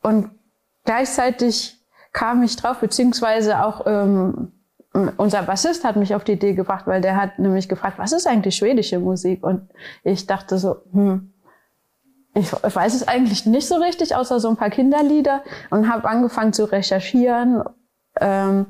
Und 0.00 0.30
gleichzeitig 0.84 1.76
kam 2.12 2.44
ich 2.44 2.54
drauf, 2.54 2.78
beziehungsweise 2.78 3.64
auch 3.64 3.84
ähm, 3.84 4.52
unser 4.92 5.42
Bassist 5.42 5.84
hat 5.84 5.96
mich 5.96 6.14
auf 6.14 6.24
die 6.24 6.32
Idee 6.32 6.52
gebracht, 6.52 6.86
weil 6.86 7.00
der 7.00 7.16
hat 7.16 7.38
nämlich 7.38 7.68
gefragt, 7.68 7.98
was 7.98 8.12
ist 8.12 8.26
eigentlich 8.26 8.56
schwedische 8.56 8.98
Musik? 8.98 9.42
Und 9.42 9.70
ich 10.04 10.26
dachte 10.26 10.58
so, 10.58 10.76
hm, 10.92 11.32
ich 12.34 12.52
weiß 12.52 12.94
es 12.94 13.06
eigentlich 13.06 13.46
nicht 13.46 13.68
so 13.68 13.76
richtig, 13.76 14.14
außer 14.14 14.40
so 14.40 14.48
ein 14.48 14.56
paar 14.56 14.70
Kinderlieder 14.70 15.42
und 15.70 15.90
habe 15.92 16.08
angefangen 16.08 16.52
zu 16.52 16.64
recherchieren. 16.64 17.62
Ähm, 18.20 18.66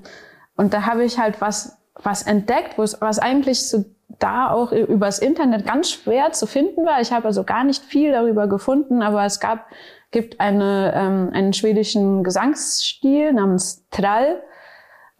und 0.56 0.74
da 0.74 0.86
habe 0.86 1.04
ich 1.04 1.18
halt 1.18 1.40
was, 1.40 1.78
was 1.94 2.22
entdeckt, 2.22 2.78
was 2.78 3.18
eigentlich 3.18 3.68
so 3.68 3.84
da 4.18 4.50
auch 4.50 4.72
übers 4.72 5.18
Internet 5.18 5.66
ganz 5.66 5.90
schwer 5.90 6.32
zu 6.32 6.46
finden 6.46 6.84
war. 6.84 7.00
Ich 7.00 7.12
habe 7.12 7.26
also 7.26 7.44
gar 7.44 7.64
nicht 7.64 7.84
viel 7.84 8.12
darüber 8.12 8.46
gefunden, 8.46 9.02
aber 9.02 9.24
es 9.24 9.40
gab, 9.40 9.66
gibt 10.10 10.40
eine, 10.40 10.92
ähm, 10.94 11.30
einen 11.32 11.52
schwedischen 11.52 12.22
Gesangsstil 12.22 13.32
namens 13.32 13.86
Trall. 13.90 14.42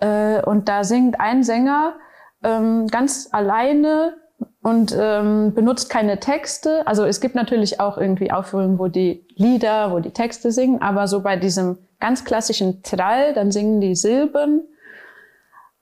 Äh, 0.03 0.43
und 0.43 0.69
da 0.69 0.85
singt 0.85 1.21
ein 1.21 1.45
Sänger 1.45 1.95
ähm, 2.43 2.89
ganz 2.89 3.29
alleine 3.31 4.15
und 4.63 4.95
ähm, 4.99 5.55
benutzt 5.55 5.91
keine 5.91 6.19
Texte. 6.19 6.87
Also 6.87 7.05
es 7.05 7.21
gibt 7.21 7.35
natürlich 7.35 7.81
auch 7.81 7.99
irgendwie 7.99 8.33
Aufführungen, 8.33 8.79
wo 8.79 8.89
die 8.89 9.27
Lieder, 9.37 9.93
wo 9.93 10.01
die 10.01 10.11
Texte 10.11 10.51
singen, 10.51 10.83
aber 10.83 11.07
so 11.07 11.21
bei 11.21 11.37
diesem 11.37 11.79
ganz 12.01 12.25
klassischen 12.25 12.83
Trall, 12.83 13.33
dann 13.33 13.53
singen 13.53 13.81
die 13.81 13.95
Silben. 13.95 14.63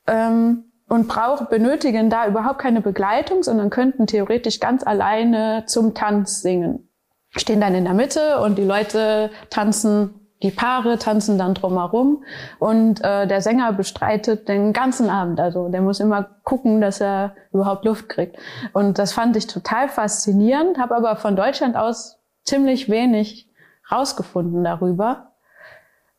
Ähm, 0.07 0.65
und 0.89 1.07
brauchen, 1.07 1.47
benötigen 1.49 2.11
da 2.11 2.27
überhaupt 2.27 2.59
keine 2.59 2.81
Begleitung, 2.81 3.45
sondern 3.45 3.71
könnten 3.71 4.09
theoretisch 4.09 4.59
ganz 4.59 4.85
alleine 4.85 5.63
zum 5.67 5.95
Tanz 5.95 6.43
singen. 6.43 6.89
Stehen 7.37 7.61
dann 7.61 7.77
in 7.77 7.85
der 7.85 7.95
Mitte 7.95 8.41
und 8.41 8.59
die 8.59 8.65
Leute 8.65 9.31
tanzen, 9.51 10.20
die 10.43 10.51
Paare 10.51 10.99
tanzen 10.99 11.37
dann 11.37 11.55
drumherum 11.55 12.25
und 12.59 13.05
äh, 13.05 13.27
der 13.27 13.43
Sänger 13.43 13.73
bestreitet 13.73 14.49
den 14.49 14.73
ganzen 14.73 15.11
Abend. 15.11 15.39
Also 15.39 15.69
der 15.69 15.83
muss 15.83 16.01
immer 16.01 16.31
gucken, 16.45 16.81
dass 16.81 17.01
er 17.01 17.35
überhaupt 17.53 17.85
Luft 17.85 18.09
kriegt. 18.09 18.39
Und 18.73 18.99
das 18.99 19.13
fand 19.13 19.37
ich 19.37 19.47
total 19.47 19.89
faszinierend, 19.89 20.79
habe 20.79 20.97
aber 20.97 21.17
von 21.17 21.37
Deutschland 21.37 21.77
aus 21.77 22.19
ziemlich 22.45 22.89
wenig 22.89 23.51
rausgefunden 23.91 24.65
darüber. 24.65 25.33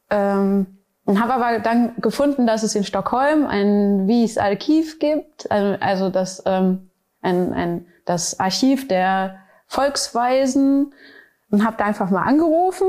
Ähm, 0.10 0.78
und 1.06 1.22
habe 1.22 1.34
aber 1.34 1.60
dann 1.60 1.94
gefunden, 1.98 2.46
dass 2.46 2.64
es 2.64 2.76
in 2.76 2.84
Stockholm 2.84 3.48
ein 3.48 4.08
Wies 4.08 4.38
Archiv 4.38 5.00
gibt, 5.00 5.52
also, 5.52 6.10
das, 6.10 6.44
ähm, 6.46 6.92
ein, 7.22 7.54
ein, 7.54 7.86
das 8.06 8.40
Archiv 8.40 8.88
der 8.88 9.38
Volksweisen 9.68 10.94
und 11.50 11.66
habe 11.66 11.78
da 11.78 11.86
einfach 11.86 12.12
mal 12.12 12.24
angerufen. 12.24 12.88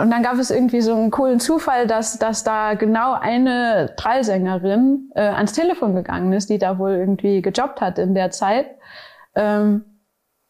Und 0.00 0.10
dann 0.10 0.22
gab 0.22 0.38
es 0.38 0.50
irgendwie 0.50 0.80
so 0.80 0.94
einen 0.94 1.10
coolen 1.10 1.40
Zufall, 1.40 1.86
dass, 1.86 2.18
dass 2.18 2.44
da 2.44 2.74
genau 2.74 3.12
eine 3.12 3.94
Trallsängerin 3.96 5.10
äh, 5.14 5.20
ans 5.20 5.52
Telefon 5.52 5.94
gegangen 5.94 6.32
ist, 6.32 6.50
die 6.50 6.58
da 6.58 6.78
wohl 6.78 6.92
irgendwie 6.92 7.42
gejobbt 7.42 7.80
hat 7.80 7.98
in 7.98 8.14
der 8.14 8.30
Zeit. 8.30 8.66
Ähm, 9.34 9.84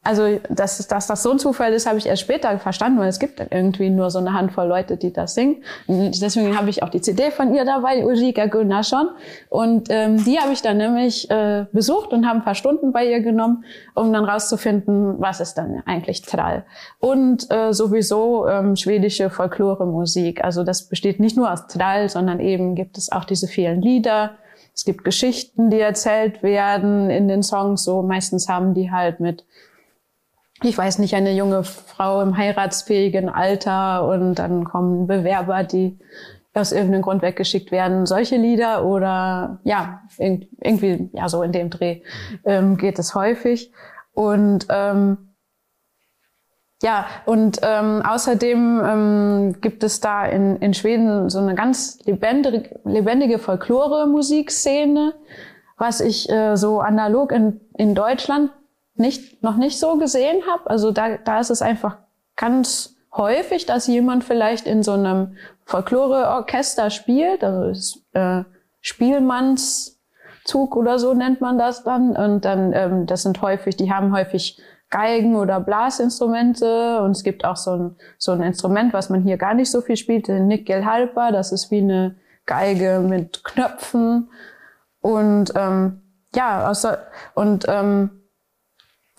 also, 0.03 0.41
dass, 0.49 0.87
dass 0.89 1.07
das 1.09 1.23
so 1.23 1.33
ein 1.33 1.39
Zufall 1.39 1.75
ist, 1.75 1.87
habe 1.87 1.99
ich 1.99 2.07
erst 2.07 2.23
später 2.23 2.59
verstanden, 2.59 2.99
weil 2.99 3.09
es 3.09 3.19
gibt 3.19 3.39
irgendwie 3.51 3.91
nur 3.91 4.11
so 4.11 4.19
eine 4.19 4.33
Handvoll 4.33 4.67
Leute, 4.67 4.97
die 4.97 5.13
das 5.13 5.35
singen. 5.35 5.63
Und 5.87 6.23
deswegen 6.23 6.57
habe 6.57 6.71
ich 6.71 6.83
auch 6.83 6.89
die 6.89 7.03
CD 7.03 7.31
von 7.31 7.55
ihr 7.55 7.67
dabei, 7.67 8.03
Ulrika 8.07 8.47
Gunnarsson. 8.47 9.11
Und 9.51 9.89
ähm, 9.91 10.25
die 10.25 10.39
habe 10.39 10.55
ich 10.55 10.63
dann 10.63 10.79
nämlich 10.79 11.31
äh, 11.31 11.67
besucht 11.73 12.13
und 12.13 12.27
habe 12.27 12.39
ein 12.39 12.45
paar 12.45 12.55
Stunden 12.55 12.93
bei 12.93 13.05
ihr 13.05 13.21
genommen, 13.21 13.65
um 13.95 14.11
dann 14.11 14.25
rauszufinden, 14.25 15.21
was 15.21 15.41
ist 15.41 15.59
dann 15.59 15.83
eigentlich 15.85 16.23
Trall. 16.23 16.65
Und 16.99 17.51
äh, 17.51 17.75
sowieso 17.75 18.49
ähm, 18.49 18.77
schwedische 18.77 19.29
Folklore-Musik. 19.29 20.43
Also 20.43 20.65
das 20.65 20.89
besteht 20.89 21.21
nicht 21.21 21.37
nur 21.37 21.53
aus 21.53 21.67
Trall, 21.67 22.09
sondern 22.09 22.41
eben 22.41 22.75
gibt 22.75 22.97
es 22.97 23.13
auch 23.13 23.27
diese 23.27 23.49
vielen 23.49 23.83
Lieder. 23.83 24.31
Es 24.75 24.87
gibt 24.87 25.05
Geschichten, 25.05 25.69
die 25.69 25.81
erzählt 25.81 26.43
werden 26.43 27.11
in 27.11 27.29
den 27.29 27.43
Songs. 27.43 27.85
So 27.85 28.01
meistens 28.01 28.49
haben 28.49 28.73
die 28.73 28.91
halt 28.91 29.21
mit 29.21 29.45
ich 30.63 30.77
weiß 30.77 30.99
nicht, 30.99 31.15
eine 31.15 31.33
junge 31.33 31.65
Frau 31.65 32.21
im 32.21 32.37
heiratsfähigen 32.37 33.29
Alter 33.29 34.07
und 34.07 34.35
dann 34.35 34.65
kommen 34.65 35.07
Bewerber, 35.07 35.65
die 35.65 35.99
aus 36.53 36.73
irgendeinem 36.73 37.03
Grund 37.03 37.23
weggeschickt 37.23 37.71
werden, 37.71 38.07
solche 38.07 38.37
Lieder 38.37 38.85
oder 38.85 39.61
ja, 39.63 40.03
irgendwie, 40.19 41.09
ja, 41.13 41.29
so 41.29 41.43
in 41.43 41.53
dem 41.53 41.71
Dreh 41.71 42.03
ähm, 42.45 42.77
geht 42.77 42.99
es 42.99 43.15
häufig. 43.15 43.73
Und 44.13 44.67
ähm, 44.69 45.31
ja, 46.83 47.07
und 47.27 47.61
ähm, 47.63 48.03
außerdem 48.03 48.83
ähm, 48.85 49.61
gibt 49.61 49.85
es 49.85 50.01
da 50.01 50.25
in, 50.25 50.57
in 50.57 50.75
Schweden 50.75 51.29
so 51.31 51.39
eine 51.39 51.55
ganz 51.55 51.99
lebendige, 52.05 52.81
lebendige 52.85 53.39
Folklore-Musikszene, 53.39 55.15
was 55.77 56.01
ich 56.01 56.29
äh, 56.31 56.57
so 56.57 56.81
analog 56.81 57.33
in, 57.33 57.61
in 57.77 57.95
Deutschland 57.95 58.51
nicht, 59.01 59.43
noch 59.43 59.57
nicht 59.57 59.79
so 59.79 59.97
gesehen 59.97 60.43
habe. 60.51 60.71
Also 60.71 60.93
da, 60.93 61.17
da 61.17 61.41
ist 61.41 61.51
es 61.51 61.63
einfach 61.63 61.99
ganz 62.37 62.97
häufig, 63.13 63.67
dass 63.67 63.87
jemand 63.87 64.23
vielleicht 64.25 64.67
in 64.67 64.83
so 64.83 64.93
einem 64.93 65.37
Folklore-Orchester 65.65 66.91
spielt, 66.91 67.43
also 67.43 67.73
äh, 68.13 68.45
Spielmannszug 68.81 70.77
oder 70.77 70.99
so 70.99 71.15
nennt 71.15 71.41
man 71.41 71.59
das 71.59 71.83
dann. 71.83 72.17
Und 72.17 72.45
dann, 72.45 72.73
ähm, 72.73 73.07
das 73.07 73.23
sind 73.23 73.43
häufig, 73.43 73.77
die 73.77 73.93
haben 73.93 74.15
häufig 74.15 74.61
Geigen 74.91 75.37
oder 75.37 75.61
Blasinstrumente 75.61 77.01
und 77.03 77.13
es 77.13 77.23
gibt 77.23 77.45
auch 77.45 77.57
so 77.57 77.71
ein, 77.71 77.97
so 78.19 78.33
ein 78.33 78.43
Instrument, 78.43 78.93
was 78.93 79.09
man 79.09 79.23
hier 79.23 79.37
gar 79.37 79.55
nicht 79.55 79.71
so 79.71 79.81
viel 79.81 79.97
spielt, 79.97 80.27
den 80.27 80.49
Nickel 80.49 80.85
Halper, 80.85 81.31
das 81.31 81.53
ist 81.53 81.71
wie 81.71 81.79
eine 81.79 82.17
Geige 82.45 82.99
mit 82.99 83.45
Knöpfen 83.45 84.31
und 85.01 85.53
ähm, 85.55 86.03
ja, 86.35 86.69
außer, 86.69 86.99
und 87.35 87.67
ähm, 87.69 88.20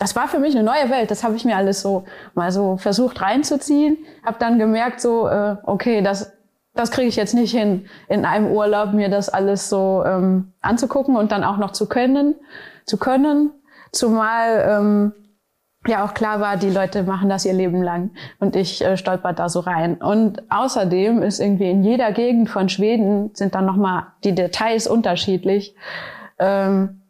das 0.02 0.16
war 0.16 0.28
für 0.28 0.40
mich 0.40 0.56
eine 0.56 0.64
neue 0.64 0.90
Welt. 0.90 1.12
Das 1.12 1.24
habe 1.24 1.36
ich 1.36 1.46
mir 1.46 1.56
alles 1.56 1.82
so 1.82 2.06
mal 2.34 2.52
so 2.52 2.76
versucht 2.78 3.22
reinzuziehen. 3.22 4.00
Habe 4.26 4.38
dann 4.40 4.58
gemerkt, 4.58 5.00
so 5.00 5.28
äh, 5.28 5.58
okay, 5.64 6.02
das 6.02 6.34
das 6.74 6.90
kriege 6.90 7.08
ich 7.08 7.18
jetzt 7.18 7.36
nicht 7.36 7.52
hin, 7.52 7.86
in 8.08 8.26
einem 8.26 8.48
Urlaub 8.48 8.94
mir 8.94 9.10
das 9.10 9.30
alles 9.30 9.70
so 9.70 10.04
ähm, 10.04 10.54
anzugucken 10.60 11.16
und 11.18 11.32
dann 11.32 11.44
auch 11.44 11.58
noch 11.58 11.70
zu 11.70 11.88
können, 11.88 12.34
zu 12.86 12.98
können. 12.98 13.52
Zumal 13.92 14.66
ähm, 14.68 15.14
ja 15.86 16.04
auch 16.04 16.16
klar 16.16 16.40
war, 16.40 16.58
die 16.58 16.72
Leute 16.72 17.04
machen 17.04 17.30
das 17.30 17.46
ihr 17.46 17.54
Leben 17.54 17.84
lang 17.84 18.10
und 18.40 18.56
ich 18.56 18.84
äh, 18.84 18.98
stolper 18.98 19.34
da 19.34 19.50
so 19.50 19.60
rein. 19.60 20.02
Und 20.02 20.50
außerdem 20.50 21.22
ist 21.22 21.40
irgendwie 21.40 21.70
in 21.70 21.84
jeder 21.84 22.12
Gegend 22.12 22.50
von 22.50 22.70
Schweden 22.70 23.36
sind 23.36 23.54
dann 23.54 23.68
nochmal 23.68 24.08
die 24.24 24.34
Details 24.34 24.88
unterschiedlich. 24.88 25.76
Ähm, 26.40 27.04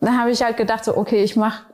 dann 0.00 0.20
habe 0.20 0.30
ich 0.30 0.44
halt 0.44 0.56
gedacht, 0.56 0.84
so 0.84 0.96
okay, 0.96 1.24
ich 1.24 1.34
mache 1.34 1.64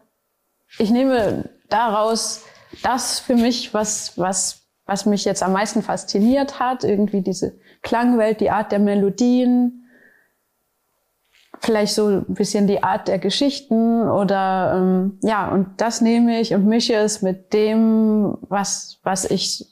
ich 0.78 0.90
nehme 0.90 1.50
daraus 1.68 2.44
das 2.82 3.20
für 3.20 3.36
mich, 3.36 3.72
was, 3.72 4.18
was, 4.18 4.62
was 4.86 5.06
mich 5.06 5.24
jetzt 5.24 5.42
am 5.42 5.52
meisten 5.52 5.82
fasziniert 5.82 6.58
hat, 6.58 6.84
irgendwie 6.84 7.22
diese 7.22 7.58
Klangwelt, 7.82 8.40
die 8.40 8.50
Art 8.50 8.72
der 8.72 8.78
Melodien, 8.78 9.84
vielleicht 11.60 11.94
so 11.94 12.08
ein 12.08 12.34
bisschen 12.34 12.66
die 12.66 12.82
Art 12.82 13.08
der 13.08 13.18
Geschichten 13.18 14.08
oder 14.08 14.74
ähm, 14.76 15.18
ja, 15.22 15.50
und 15.50 15.80
das 15.80 16.00
nehme 16.00 16.40
ich 16.40 16.54
und 16.54 16.66
mische 16.66 16.94
es 16.94 17.22
mit 17.22 17.52
dem, 17.52 18.36
was, 18.42 18.98
was 19.02 19.24
ich 19.24 19.64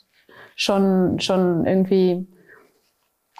schon, 0.56 1.20
schon 1.20 1.66
irgendwie 1.66 2.28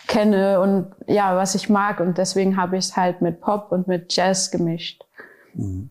kenne 0.09 0.61
und 0.61 0.93
ja, 1.07 1.37
was 1.37 1.55
ich 1.55 1.69
mag 1.69 2.01
und 2.01 2.19
deswegen 2.19 2.57
habe 2.57 2.77
ich 2.77 2.87
es 2.87 2.97
halt 2.97 3.23
mit 3.23 3.41
Pop 3.41 3.73
und 3.73 3.89
mit 3.89 4.15
Jazz 4.15 4.51
gemischt. 4.51 5.05
Mhm. 5.55 5.91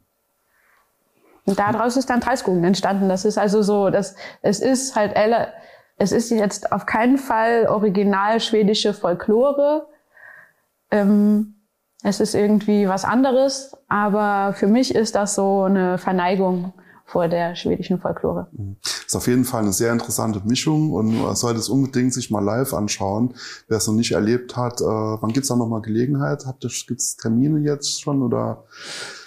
Und 1.45 1.59
daraus 1.59 1.97
ist 1.97 2.09
dann 2.09 2.19
Preiskuchen 2.19 2.63
entstanden. 2.63 3.09
Das 3.09 3.25
ist 3.25 3.37
also 3.37 3.61
so, 3.61 3.89
dass 3.89 4.15
es 4.41 4.59
ist 4.59 4.95
halt, 4.95 5.13
es 5.97 6.11
ist 6.11 6.29
jetzt 6.29 6.71
auf 6.71 6.85
keinen 6.85 7.17
Fall 7.17 7.67
original 7.67 8.39
schwedische 8.39 8.93
Folklore. 8.93 9.87
Ähm, 10.91 11.55
es 12.03 12.19
ist 12.19 12.33
irgendwie 12.33 12.87
was 12.87 13.05
anderes, 13.05 13.77
aber 13.87 14.53
für 14.53 14.67
mich 14.67 14.95
ist 14.95 15.15
das 15.15 15.35
so 15.35 15.63
eine 15.63 15.97
Verneigung 15.97 16.73
vor 17.05 17.27
der 17.27 17.55
schwedischen 17.55 17.99
Folklore. 17.99 18.47
Mhm. 18.51 18.77
Ist 19.05 19.15
auf 19.15 19.27
jeden 19.27 19.43
Fall 19.43 19.61
eine 19.61 19.73
sehr 19.73 19.91
interessante 19.91 20.41
Mischung 20.45 20.93
und 20.93 21.21
man 21.21 21.35
sollte 21.35 21.59
es 21.59 21.69
unbedingt 21.69 22.13
sich 22.13 22.31
mal 22.31 22.43
live 22.43 22.73
anschauen, 22.73 23.35
wer 23.67 23.77
es 23.77 23.87
noch 23.87 23.93
nicht 23.93 24.13
erlebt 24.13 24.55
hat. 24.55 24.79
Äh, 24.79 24.85
wann 24.85 25.33
gibt's 25.33 25.49
da 25.49 25.55
nochmal 25.55 25.81
Gelegenheit? 25.81 26.45
Ihr, 26.45 26.69
gibt's 26.87 27.17
Termine 27.17 27.59
jetzt 27.59 28.01
schon 28.01 28.23
oder? 28.23 28.63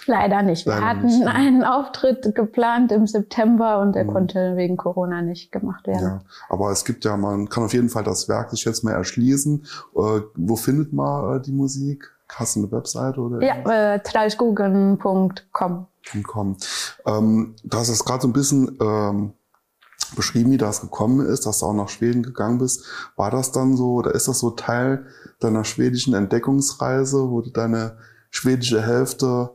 Leider 0.07 0.41
nicht. 0.43 0.65
Leider 0.65 0.81
Wir 0.81 0.87
hatten 0.87 1.05
nicht, 1.05 1.27
einen 1.27 1.63
Auftritt 1.63 2.35
geplant 2.35 2.91
im 2.91 3.07
September 3.07 3.79
und 3.79 3.93
der 3.93 4.05
mhm. 4.05 4.13
konnte 4.13 4.55
wegen 4.55 4.77
Corona 4.77 5.21
nicht 5.21 5.51
gemacht 5.51 5.87
werden. 5.87 6.01
Ja, 6.01 6.21
aber 6.49 6.71
es 6.71 6.85
gibt 6.85 7.05
ja, 7.05 7.17
man 7.17 7.49
kann 7.49 7.63
auf 7.63 7.73
jeden 7.73 7.89
Fall 7.89 8.03
das 8.03 8.29
Werk 8.29 8.51
sich 8.51 8.65
jetzt 8.65 8.83
mal 8.83 8.93
erschließen. 8.93 9.65
Äh, 9.95 10.21
wo 10.35 10.55
findet 10.55 10.93
man 10.93 11.37
äh, 11.37 11.41
die 11.41 11.51
Musik? 11.51 12.11
Hast 12.29 12.55
du 12.55 12.61
eine 12.61 12.71
Webseite 12.71 13.19
oder? 13.19 13.41
Ja, 13.41 13.93
äh, 13.93 13.99
trausguggen.com. 13.99 15.87
Ähm, 17.05 17.55
du 17.63 17.77
hast 17.77 17.89
es 17.89 18.05
gerade 18.05 18.21
so 18.21 18.27
ein 18.27 18.33
bisschen 18.33 18.77
ähm, 18.81 19.33
beschrieben, 20.15 20.51
wie 20.51 20.57
das 20.57 20.81
gekommen 20.81 21.25
ist, 21.25 21.45
dass 21.45 21.59
du 21.59 21.67
auch 21.67 21.73
nach 21.73 21.89
Schweden 21.89 22.23
gegangen 22.23 22.59
bist. 22.59 22.85
War 23.15 23.31
das 23.31 23.51
dann 23.51 23.75
so, 23.77 23.95
oder 23.95 24.13
ist 24.13 24.27
das 24.27 24.39
so 24.39 24.51
Teil 24.51 25.05
deiner 25.39 25.63
schwedischen 25.63 26.13
Entdeckungsreise, 26.13 27.29
wo 27.29 27.41
du 27.41 27.49
deine 27.49 27.97
schwedische 28.29 28.81
Hälfte 28.81 29.51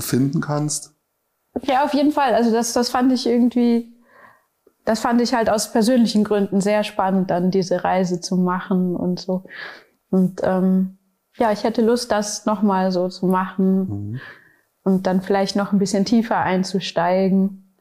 finden 0.00 0.40
kannst? 0.40 0.94
Ja, 1.62 1.84
auf 1.84 1.94
jeden 1.94 2.12
Fall. 2.12 2.34
Also 2.34 2.50
das, 2.50 2.72
das 2.72 2.88
fand 2.90 3.12
ich 3.12 3.26
irgendwie, 3.26 3.94
das 4.84 5.00
fand 5.00 5.20
ich 5.20 5.34
halt 5.34 5.50
aus 5.50 5.72
persönlichen 5.72 6.24
Gründen 6.24 6.60
sehr 6.60 6.84
spannend, 6.84 7.30
dann 7.30 7.50
diese 7.50 7.84
Reise 7.84 8.20
zu 8.20 8.36
machen 8.36 8.96
und 8.96 9.20
so. 9.20 9.44
Und 10.10 10.40
ähm, 10.42 10.98
ja, 11.36 11.52
ich 11.52 11.64
hätte 11.64 11.82
Lust, 11.82 12.12
das 12.12 12.46
nochmal 12.46 12.92
so 12.92 13.08
zu 13.08 13.26
machen 13.26 13.78
mhm. 13.88 14.20
und 14.82 15.06
dann 15.06 15.22
vielleicht 15.22 15.56
noch 15.56 15.72
ein 15.72 15.78
bisschen 15.78 16.04
tiefer 16.04 16.38
einzusteigen. 16.38 17.76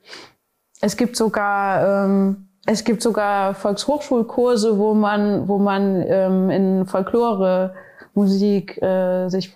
Es 0.81 0.97
gibt 0.97 1.15
sogar 1.15 2.05
ähm, 2.05 2.47
es 2.65 2.83
gibt 2.83 3.01
sogar 3.01 3.55
Volkshochschulkurse, 3.55 4.77
wo 4.77 4.93
man 4.93 5.47
wo 5.47 5.57
man 5.57 6.03
ähm, 6.05 6.49
in 6.49 6.85
Folklore 6.85 7.73
Musik 8.13 8.81
äh, 8.81 9.29
sich 9.29 9.55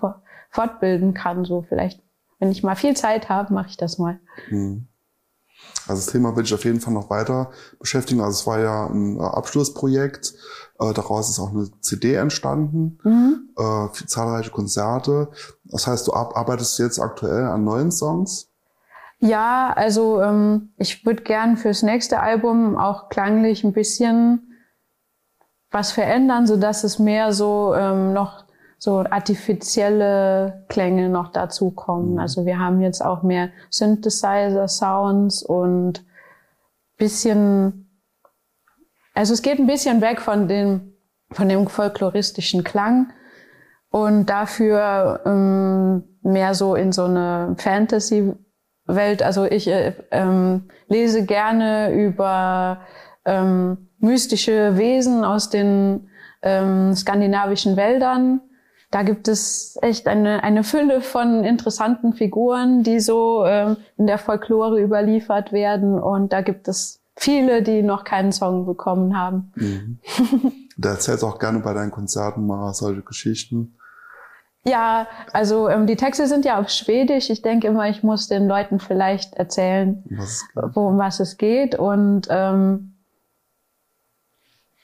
fortbilden 0.50 1.13
kann. 1.13 1.46
So 1.46 1.62
vielleicht, 1.62 2.02
wenn 2.45 2.51
ich 2.51 2.62
mal 2.62 2.75
viel 2.75 2.95
Zeit 2.95 3.27
habe, 3.27 3.53
mache 3.53 3.69
ich 3.69 3.77
das 3.77 3.97
mal. 3.97 4.19
Mhm. 4.49 4.88
Also 5.88 6.03
das 6.03 6.12
Thema 6.12 6.36
will 6.36 6.43
ich 6.43 6.53
auf 6.53 6.63
jeden 6.63 6.79
Fall 6.79 6.93
noch 6.93 7.10
weiter 7.10 7.49
beschäftigen. 7.79 8.21
Also 8.21 8.39
es 8.39 8.47
war 8.47 8.60
ja 8.60 8.86
ein 8.86 9.17
äh, 9.17 9.23
Abschlussprojekt. 9.23 10.36
Äh, 10.79 10.93
daraus 10.93 11.29
ist 11.29 11.39
auch 11.39 11.49
eine 11.49 11.69
CD 11.81 12.13
entstanden, 12.13 12.99
mhm. 13.03 13.49
äh, 13.58 14.05
zahlreiche 14.05 14.51
Konzerte. 14.51 15.29
Das 15.63 15.88
heißt, 15.88 16.08
du 16.08 16.13
arbeitest 16.13 16.77
jetzt 16.77 16.99
aktuell 16.99 17.45
an 17.45 17.63
neuen 17.63 17.91
Songs? 17.91 18.51
Ja, 19.19 19.73
also 19.75 20.21
ähm, 20.21 20.73
ich 20.77 21.03
würde 21.03 21.23
gern 21.23 21.58
fürs 21.58 21.81
nächste 21.81 22.19
Album 22.19 22.77
auch 22.77 23.10
klanglich 23.10 23.63
ein 23.63 23.73
bisschen 23.73 24.53
was 25.71 25.91
verändern, 25.91 26.45
so 26.45 26.58
dass 26.58 26.84
es 26.84 26.99
mehr 26.99 27.34
so 27.34 27.73
ähm, 27.75 28.13
noch 28.13 28.44
so 28.86 29.00
artifizielle 29.00 30.63
Klänge 30.69 31.10
noch 31.10 31.32
dazukommen. 31.32 32.13
Mhm. 32.13 32.19
Also 32.19 32.45
wir 32.45 32.60
haben 32.60 32.82
jetzt 32.82 33.04
auch 33.04 33.24
mehr 33.24 33.50
Synthesizer-Sounds 33.71 35.41
und 35.41 36.06
bisschen, 36.98 37.89
also 39.15 39.34
es 39.34 39.41
geht 39.41 39.58
ein 39.58 39.65
bisschen 39.65 40.02
weg 40.02 40.21
von 40.21 40.48
dem, 40.48 40.93
von 41.32 41.50
dem 41.50 41.67
folkloristischen 41.67 42.63
Klang 42.63 43.12
und 43.89 44.28
dafür 44.28 45.21
ähm, 45.26 46.04
mehr 46.21 46.54
so 46.54 46.76
in 46.76 46.91
so 46.91 47.06
eine 47.06 47.56
Fantasy-Welt. 47.58 49.24
Also 49.24 49.45
ich 49.45 49.67
äh, 49.67 49.93
ähm, 50.12 50.69
lese 50.88 51.26
gerne 51.26 51.91
über 51.91 52.82
ähm, 53.26 53.89
mystische 53.98 54.78
Wesen 54.78 55.26
aus 55.26 55.50
den 55.50 56.08
ähm, 56.43 56.93
skandinavischen 56.93 57.78
Wäldern 57.78 58.41
da 58.95 59.03
gibt 59.03 59.27
es 59.27 59.77
echt 59.81 60.08
eine, 60.08 60.41
eine 60.41 60.63
Fülle 60.63 61.01
von 61.01 61.43
interessanten 61.43 62.13
Figuren, 62.13 62.81
die 62.81 63.01
so 63.01 63.43
ähm, 63.45 63.75
in 63.97 64.08
der 64.08 64.17
Folklore 64.17 64.81
überliefert 64.81 65.51
werden. 65.51 65.99
Und 65.99 66.31
da 66.31 66.39
gibt 66.39 66.69
es 66.69 67.01
viele, 67.17 67.62
die 67.62 67.84
noch 67.84 68.05
keinen 68.05 68.31
Song 68.31 68.65
bekommen 68.65 69.19
haben. 69.19 69.51
Mhm. 69.55 69.99
Da 70.77 70.91
erzählst 70.91 71.25
auch 71.25 71.39
gerne 71.39 71.60
bei 71.60 71.73
deinen 71.73 71.91
Konzerten 71.91 72.45
mal 72.45 72.73
solche 72.73 73.01
Geschichten. 73.01 73.77
Ja, 74.65 75.08
also 75.34 75.67
ähm, 75.67 75.88
die 75.88 75.97
Texte 75.97 76.25
sind 76.27 76.45
ja 76.45 76.58
auf 76.58 76.69
Schwedisch. 76.69 77.29
Ich 77.29 77.41
denke 77.41 77.67
immer, 77.67 77.89
ich 77.89 78.01
muss 78.01 78.29
den 78.29 78.47
Leuten 78.47 78.79
vielleicht 78.79 79.34
erzählen, 79.34 80.05
worum 80.53 80.97
was 80.97 81.19
es 81.19 81.36
geht. 81.36 81.75
Und 81.75 82.27
ähm, 82.29 82.95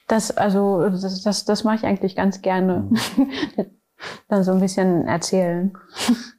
das, 0.06 0.36
also 0.36 0.86
das, 0.90 1.22
das, 1.22 1.46
das 1.46 1.64
mache 1.64 1.76
ich 1.76 1.84
eigentlich 1.84 2.14
ganz 2.14 2.42
gerne. 2.42 2.90
Mhm. 2.90 3.30
dann 4.28 4.44
so 4.44 4.52
ein 4.52 4.60
bisschen 4.60 5.06
erzählen. 5.06 5.72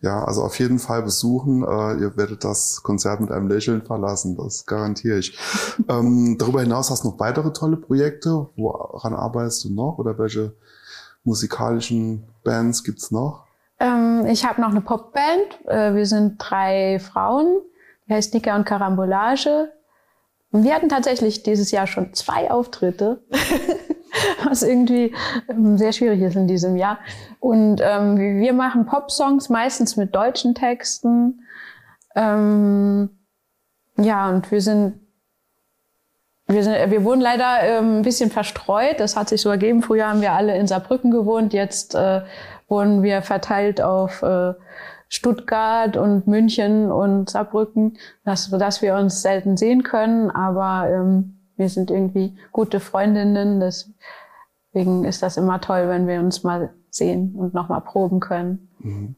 Ja, 0.02 0.24
also 0.24 0.44
auf 0.44 0.60
jeden 0.60 0.80
Fall 0.80 1.04
besuchen. 1.04 1.64
Äh, 1.64 2.02
ihr 2.02 2.18
werdet 2.18 2.44
das 2.44 2.84
Konzert 2.84 3.22
mit 3.22 3.32
einem 3.32 3.48
Lächeln 3.48 3.84
verlassen, 3.84 4.36
das 4.36 4.66
garantiere 4.66 5.20
ich. 5.20 5.38
ähm, 5.90 6.38
darüber 6.40 6.62
hinaus 6.62 6.90
hast 6.90 7.04
du 7.04 7.10
noch 7.10 7.20
weitere 7.20 7.54
tolle 7.54 7.78
Projekte. 7.78 8.50
Woran 8.56 9.14
arbeitest 9.14 9.66
du 9.66 9.74
noch 9.74 9.98
oder 9.98 10.18
welche 10.18 10.54
musikalischen 11.24 12.24
Bands 12.44 12.84
gibt's 12.84 13.12
noch? 13.12 13.46
Ähm, 13.80 14.26
ich 14.28 14.46
habe 14.46 14.62
noch 14.62 14.70
eine 14.70 14.82
Popband. 14.82 15.66
Äh, 15.66 15.96
wir 15.96 16.06
sind 16.06 16.36
drei 16.38 17.00
Frauen. 17.00 17.62
Die 18.08 18.14
heißt 18.14 18.34
Nika 18.34 18.56
und 18.56 18.66
Karambolage. 18.66 19.72
Und 20.52 20.64
wir 20.64 20.76
hatten 20.76 20.90
tatsächlich 20.90 21.44
dieses 21.44 21.72
Jahr 21.72 21.88
schon 21.88 22.14
zwei 22.14 22.52
Auftritte. 22.52 23.24
was 24.46 24.64
irgendwie 24.64 25.14
ähm, 25.50 25.78
sehr 25.78 25.92
schwierig 25.92 26.22
ist 26.22 26.36
in 26.36 26.48
diesem 26.48 26.76
Jahr. 26.76 27.00
Und 27.40 27.82
ähm, 27.82 28.18
wir 28.18 28.54
machen 28.54 28.86
Pop-Songs 28.86 29.50
meistens 29.50 29.98
mit 29.98 30.16
deutschen 30.16 30.56
Texten. 30.56 31.42
Ähm, 32.16 33.10
ja, 33.98 34.30
und 34.30 34.52
wir 34.52 34.62
sind 34.62 35.00
wir, 36.48 36.64
sind, 36.64 36.92
wir 36.92 37.04
wurden 37.04 37.22
leider 37.22 37.62
ähm, 37.64 38.00
ein 38.00 38.02
bisschen 38.02 38.30
verstreut. 38.30 39.00
Das 39.00 39.16
hat 39.16 39.30
sich 39.30 39.42
so 39.42 39.50
ergeben. 39.50 39.82
Früher 39.82 40.08
haben 40.08 40.22
wir 40.22 40.34
alle 40.34 40.58
in 40.58 40.68
Saarbrücken 40.68 41.12
gewohnt. 41.12 41.54
Jetzt 41.54 41.96
äh, 41.96 42.22
wurden 42.68 43.02
wir 43.02 43.22
verteilt 43.22 43.82
auf 43.82 44.22
äh, 44.24 44.54
Stuttgart 45.08 45.96
und 45.96 46.28
München 46.28 46.92
und 46.92 47.30
Saarbrücken, 47.30 47.98
dass, 48.26 48.50
dass 48.50 48.82
wir 48.82 48.96
uns 48.96 49.22
selten 49.22 49.58
sehen 49.58 49.84
können. 49.84 50.32
Aber 50.32 50.90
ähm, 50.90 51.33
wir 51.58 51.70
sind 51.70 51.92
irgendwie 51.92 52.36
gute 52.52 52.80
Freundinnen. 52.80 53.60
Deswegen 53.60 55.06
ist 55.06 55.24
das 55.24 55.38
immer 55.38 55.62
toll, 55.62 55.88
wenn 55.88 56.08
wir 56.08 56.20
uns 56.20 56.44
mal 56.44 56.74
sehen 56.90 57.34
und 57.36 57.54
nochmal 57.54 57.82
proben 57.82 58.20
können. 58.20 58.70
Mhm. 58.80 59.16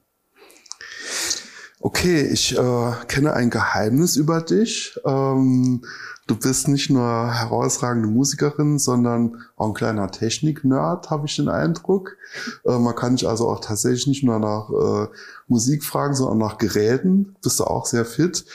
Okay, 1.85 2.21
ich 2.21 2.57
äh, 2.57 2.91
kenne 3.07 3.33
ein 3.33 3.51
Geheimnis 3.51 4.15
über 4.15 4.41
dich. 4.41 4.99
Ähm, 5.05 5.83
du 6.25 6.35
bist 6.35 6.67
nicht 6.67 6.89
nur 6.89 7.31
herausragende 7.31 8.07
Musikerin, 8.07 8.79
sondern 8.79 9.43
auch 9.55 9.67
ein 9.67 9.73
kleiner 9.75 10.09
Technik-Nerd, 10.09 11.11
habe 11.11 11.27
ich 11.27 11.35
den 11.35 11.47
Eindruck. 11.47 12.17
Äh, 12.65 12.79
man 12.79 12.95
kann 12.95 13.17
dich 13.17 13.27
also 13.27 13.47
auch 13.47 13.59
tatsächlich 13.59 14.07
nicht 14.07 14.23
nur 14.23 14.39
nach 14.39 14.69
äh, 14.71 15.11
Musik 15.47 15.83
fragen, 15.83 16.15
sondern 16.15 16.39
nach 16.39 16.57
Geräten. 16.57 17.35
Bist 17.43 17.59
du 17.59 17.65
auch 17.65 17.85
sehr 17.85 18.05
fit. 18.05 18.45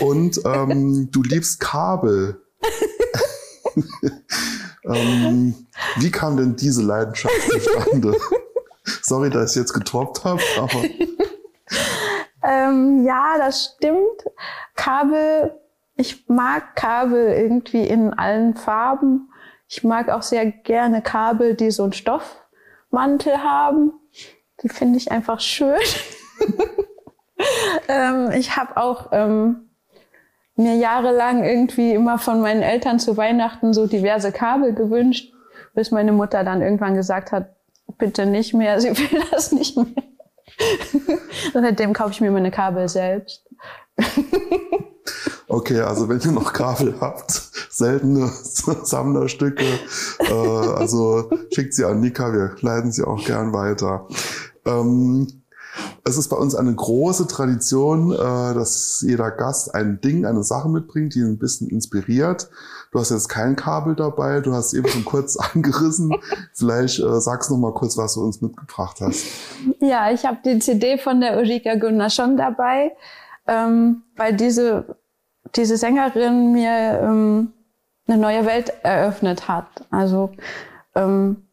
Und 0.00 0.40
ähm, 0.46 1.10
du 1.10 1.22
liebst 1.22 1.60
Kabel. 1.60 2.40
ähm, 4.84 5.54
wie 5.96 6.10
kam 6.10 6.36
denn 6.36 6.56
diese 6.56 6.82
Leidenschaft 6.82 7.34
zustande? 7.50 8.16
Sorry, 9.02 9.30
dass 9.30 9.52
ich 9.52 9.60
jetzt 9.60 9.72
getoppt 9.72 10.24
habe, 10.24 10.40
aber. 10.56 10.84
ähm, 12.42 13.04
ja, 13.04 13.36
das 13.38 13.74
stimmt. 13.76 14.24
Kabel, 14.74 15.58
ich 15.96 16.28
mag 16.28 16.74
Kabel 16.76 17.32
irgendwie 17.32 17.86
in 17.86 18.14
allen 18.14 18.56
Farben. 18.56 19.30
Ich 19.68 19.84
mag 19.84 20.08
auch 20.08 20.22
sehr 20.22 20.46
gerne 20.46 21.02
Kabel, 21.02 21.54
die 21.54 21.70
so 21.70 21.82
einen 21.82 21.92
Stoffmantel 21.92 23.42
haben. 23.42 23.92
Die 24.62 24.68
finde 24.68 24.96
ich 24.96 25.10
einfach 25.12 25.40
schön. 25.40 25.78
ähm, 27.88 28.30
ich 28.32 28.56
habe 28.56 28.76
auch 28.76 29.08
ähm, 29.12 29.67
mir 30.58 30.74
jahrelang 30.74 31.44
irgendwie 31.44 31.92
immer 31.92 32.18
von 32.18 32.40
meinen 32.40 32.62
Eltern 32.62 32.98
zu 32.98 33.16
Weihnachten 33.16 33.72
so 33.72 33.86
diverse 33.86 34.32
Kabel 34.32 34.74
gewünscht, 34.74 35.32
bis 35.74 35.90
meine 35.90 36.12
Mutter 36.12 36.44
dann 36.44 36.60
irgendwann 36.60 36.94
gesagt 36.94 37.32
hat, 37.32 37.54
bitte 37.98 38.26
nicht 38.26 38.54
mehr, 38.54 38.80
sie 38.80 38.90
will 38.98 39.22
das 39.30 39.52
nicht 39.52 39.76
mehr. 39.76 39.86
Und 41.54 41.62
seitdem 41.62 41.92
kaufe 41.92 42.10
ich 42.10 42.20
mir 42.20 42.30
meine 42.30 42.50
Kabel 42.50 42.88
selbst. 42.88 43.48
Okay, 45.50 45.80
also 45.80 46.08
wenn 46.08 46.20
ihr 46.20 46.32
noch 46.32 46.52
Kabel 46.52 46.96
habt, 47.00 47.30
seltene 47.70 48.28
Sammlerstücke, 48.82 49.64
äh, 50.18 50.32
also 50.32 51.30
schickt 51.54 51.72
sie 51.72 51.84
an 51.84 52.00
Nika, 52.00 52.32
wir 52.32 52.56
leiten 52.60 52.92
sie 52.92 53.04
auch 53.04 53.24
gern 53.24 53.54
weiter. 53.54 54.06
Ähm, 54.66 55.26
Es 56.08 56.16
ist 56.16 56.28
bei 56.28 56.36
uns 56.36 56.54
eine 56.54 56.74
große 56.74 57.26
Tradition, 57.26 58.12
äh, 58.12 58.16
dass 58.16 59.04
jeder 59.06 59.30
Gast 59.30 59.74
ein 59.74 60.00
Ding, 60.00 60.24
eine 60.24 60.42
Sache 60.42 60.70
mitbringt, 60.70 61.14
die 61.14 61.18
ihn 61.18 61.26
ein 61.32 61.38
bisschen 61.38 61.68
inspiriert. 61.68 62.48
Du 62.92 62.98
hast 62.98 63.10
jetzt 63.10 63.28
kein 63.28 63.56
Kabel 63.56 63.94
dabei, 63.94 64.40
du 64.40 64.54
hast 64.54 64.72
eben 64.72 64.88
schon 64.88 65.04
kurz 65.04 65.36
angerissen. 65.54 66.14
Vielleicht 66.54 66.98
äh, 67.00 67.20
sagst 67.20 67.50
du 67.50 67.54
noch 67.54 67.60
mal 67.60 67.74
kurz, 67.74 67.98
was 67.98 68.14
du 68.14 68.22
uns 68.22 68.40
mitgebracht 68.40 69.02
hast. 69.02 69.26
Ja, 69.80 70.10
ich 70.10 70.24
habe 70.24 70.38
die 70.42 70.58
CD 70.60 70.96
von 70.96 71.20
der 71.20 71.36
Ulrika 71.36 71.74
Gunnar 71.74 72.08
schon 72.08 72.38
dabei, 72.38 72.92
ähm, 73.46 74.02
weil 74.16 74.34
diese, 74.34 74.96
diese 75.56 75.76
Sängerin 75.76 76.52
mir 76.52 77.00
ähm, 77.02 77.52
eine 78.06 78.16
neue 78.16 78.46
Welt 78.46 78.72
eröffnet 78.82 79.46
hat. 79.46 79.68
Also 79.90 80.30
ähm, 80.94 81.47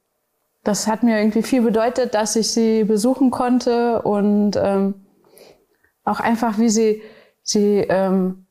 das 0.66 0.88
hat 0.88 1.04
mir 1.04 1.20
irgendwie 1.20 1.44
viel 1.44 1.62
bedeutet, 1.62 2.16
dass 2.16 2.36
ich 2.36 2.52
sie 2.52 2.84
besuchen 2.84 3.30
konnte 3.30 4.02
und 4.02 4.58
ähm, 4.58 4.96
auch 6.04 6.20
einfach, 6.20 6.58
wie 6.58 6.70
sie, 6.70 7.04
sie, 7.44 7.86
ähm, 7.88 8.48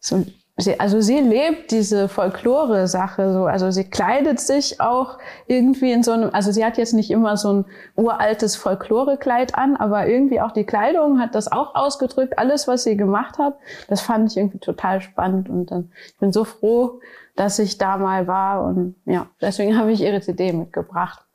so, 0.00 0.24
sie, 0.56 0.80
also 0.80 1.02
sie 1.02 1.20
lebt 1.20 1.70
diese 1.70 2.08
Folklore-Sache 2.08 3.34
so, 3.34 3.44
also 3.44 3.70
sie 3.70 3.84
kleidet 3.84 4.40
sich 4.40 4.80
auch 4.80 5.18
irgendwie 5.46 5.92
in 5.92 6.02
so 6.02 6.12
einem, 6.12 6.30
also 6.32 6.52
sie 6.52 6.64
hat 6.64 6.78
jetzt 6.78 6.94
nicht 6.94 7.10
immer 7.10 7.36
so 7.36 7.52
ein 7.52 7.64
uraltes 7.96 8.56
Folklore-Kleid 8.56 9.54
an, 9.54 9.76
aber 9.76 10.06
irgendwie 10.06 10.40
auch 10.40 10.52
die 10.52 10.64
Kleidung 10.64 11.20
hat 11.20 11.34
das 11.34 11.52
auch 11.52 11.74
ausgedrückt, 11.74 12.38
alles, 12.38 12.66
was 12.66 12.84
sie 12.84 12.96
gemacht 12.96 13.36
hat, 13.36 13.58
das 13.88 14.00
fand 14.00 14.30
ich 14.30 14.38
irgendwie 14.38 14.58
total 14.58 15.02
spannend 15.02 15.50
und 15.50 15.70
dann, 15.70 15.92
ich 16.06 16.16
bin 16.16 16.32
so 16.32 16.44
froh, 16.44 17.00
dass 17.36 17.58
ich 17.58 17.76
da 17.76 17.98
mal 17.98 18.26
war 18.26 18.64
und 18.64 18.94
ja, 19.04 19.26
deswegen 19.42 19.76
habe 19.78 19.92
ich 19.92 20.00
ihre 20.00 20.22
CD 20.22 20.54
mitgebracht. 20.54 21.27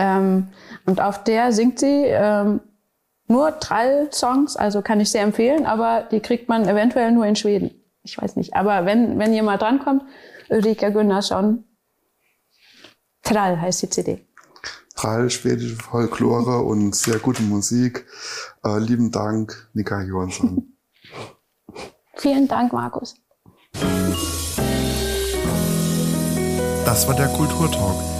Ähm, 0.00 0.48
und 0.86 1.00
auf 1.00 1.24
der 1.24 1.52
singt 1.52 1.78
sie 1.78 2.04
ähm, 2.06 2.60
nur 3.26 3.60
Trall-Songs, 3.60 4.56
also 4.56 4.80
kann 4.80 4.98
ich 4.98 5.10
sehr 5.10 5.22
empfehlen, 5.22 5.66
aber 5.66 6.08
die 6.10 6.20
kriegt 6.20 6.48
man 6.48 6.66
eventuell 6.66 7.12
nur 7.12 7.26
in 7.26 7.36
Schweden. 7.36 7.70
Ich 8.02 8.20
weiß 8.20 8.36
nicht. 8.36 8.54
Aber 8.54 8.86
wenn, 8.86 9.18
wenn 9.18 9.34
ihr 9.34 9.42
mal 9.42 9.58
drankommt, 9.58 10.02
Ulrika 10.48 10.88
Gunnarsson, 10.88 11.64
Trall 13.22 13.60
heißt 13.60 13.82
die 13.82 13.90
CD. 13.90 14.26
Trall, 14.96 15.28
schwedische 15.28 15.76
Folklore 15.76 16.62
und 16.62 16.96
sehr 16.96 17.18
gute 17.18 17.42
Musik. 17.42 18.06
Äh, 18.64 18.78
lieben 18.78 19.10
Dank, 19.10 19.68
Nika 19.74 20.00
Johansson. 20.00 20.78
Vielen 22.16 22.48
Dank, 22.48 22.72
Markus. 22.72 23.16
Das 26.86 27.06
war 27.06 27.14
der 27.14 27.28
Kulturtalk. 27.28 28.19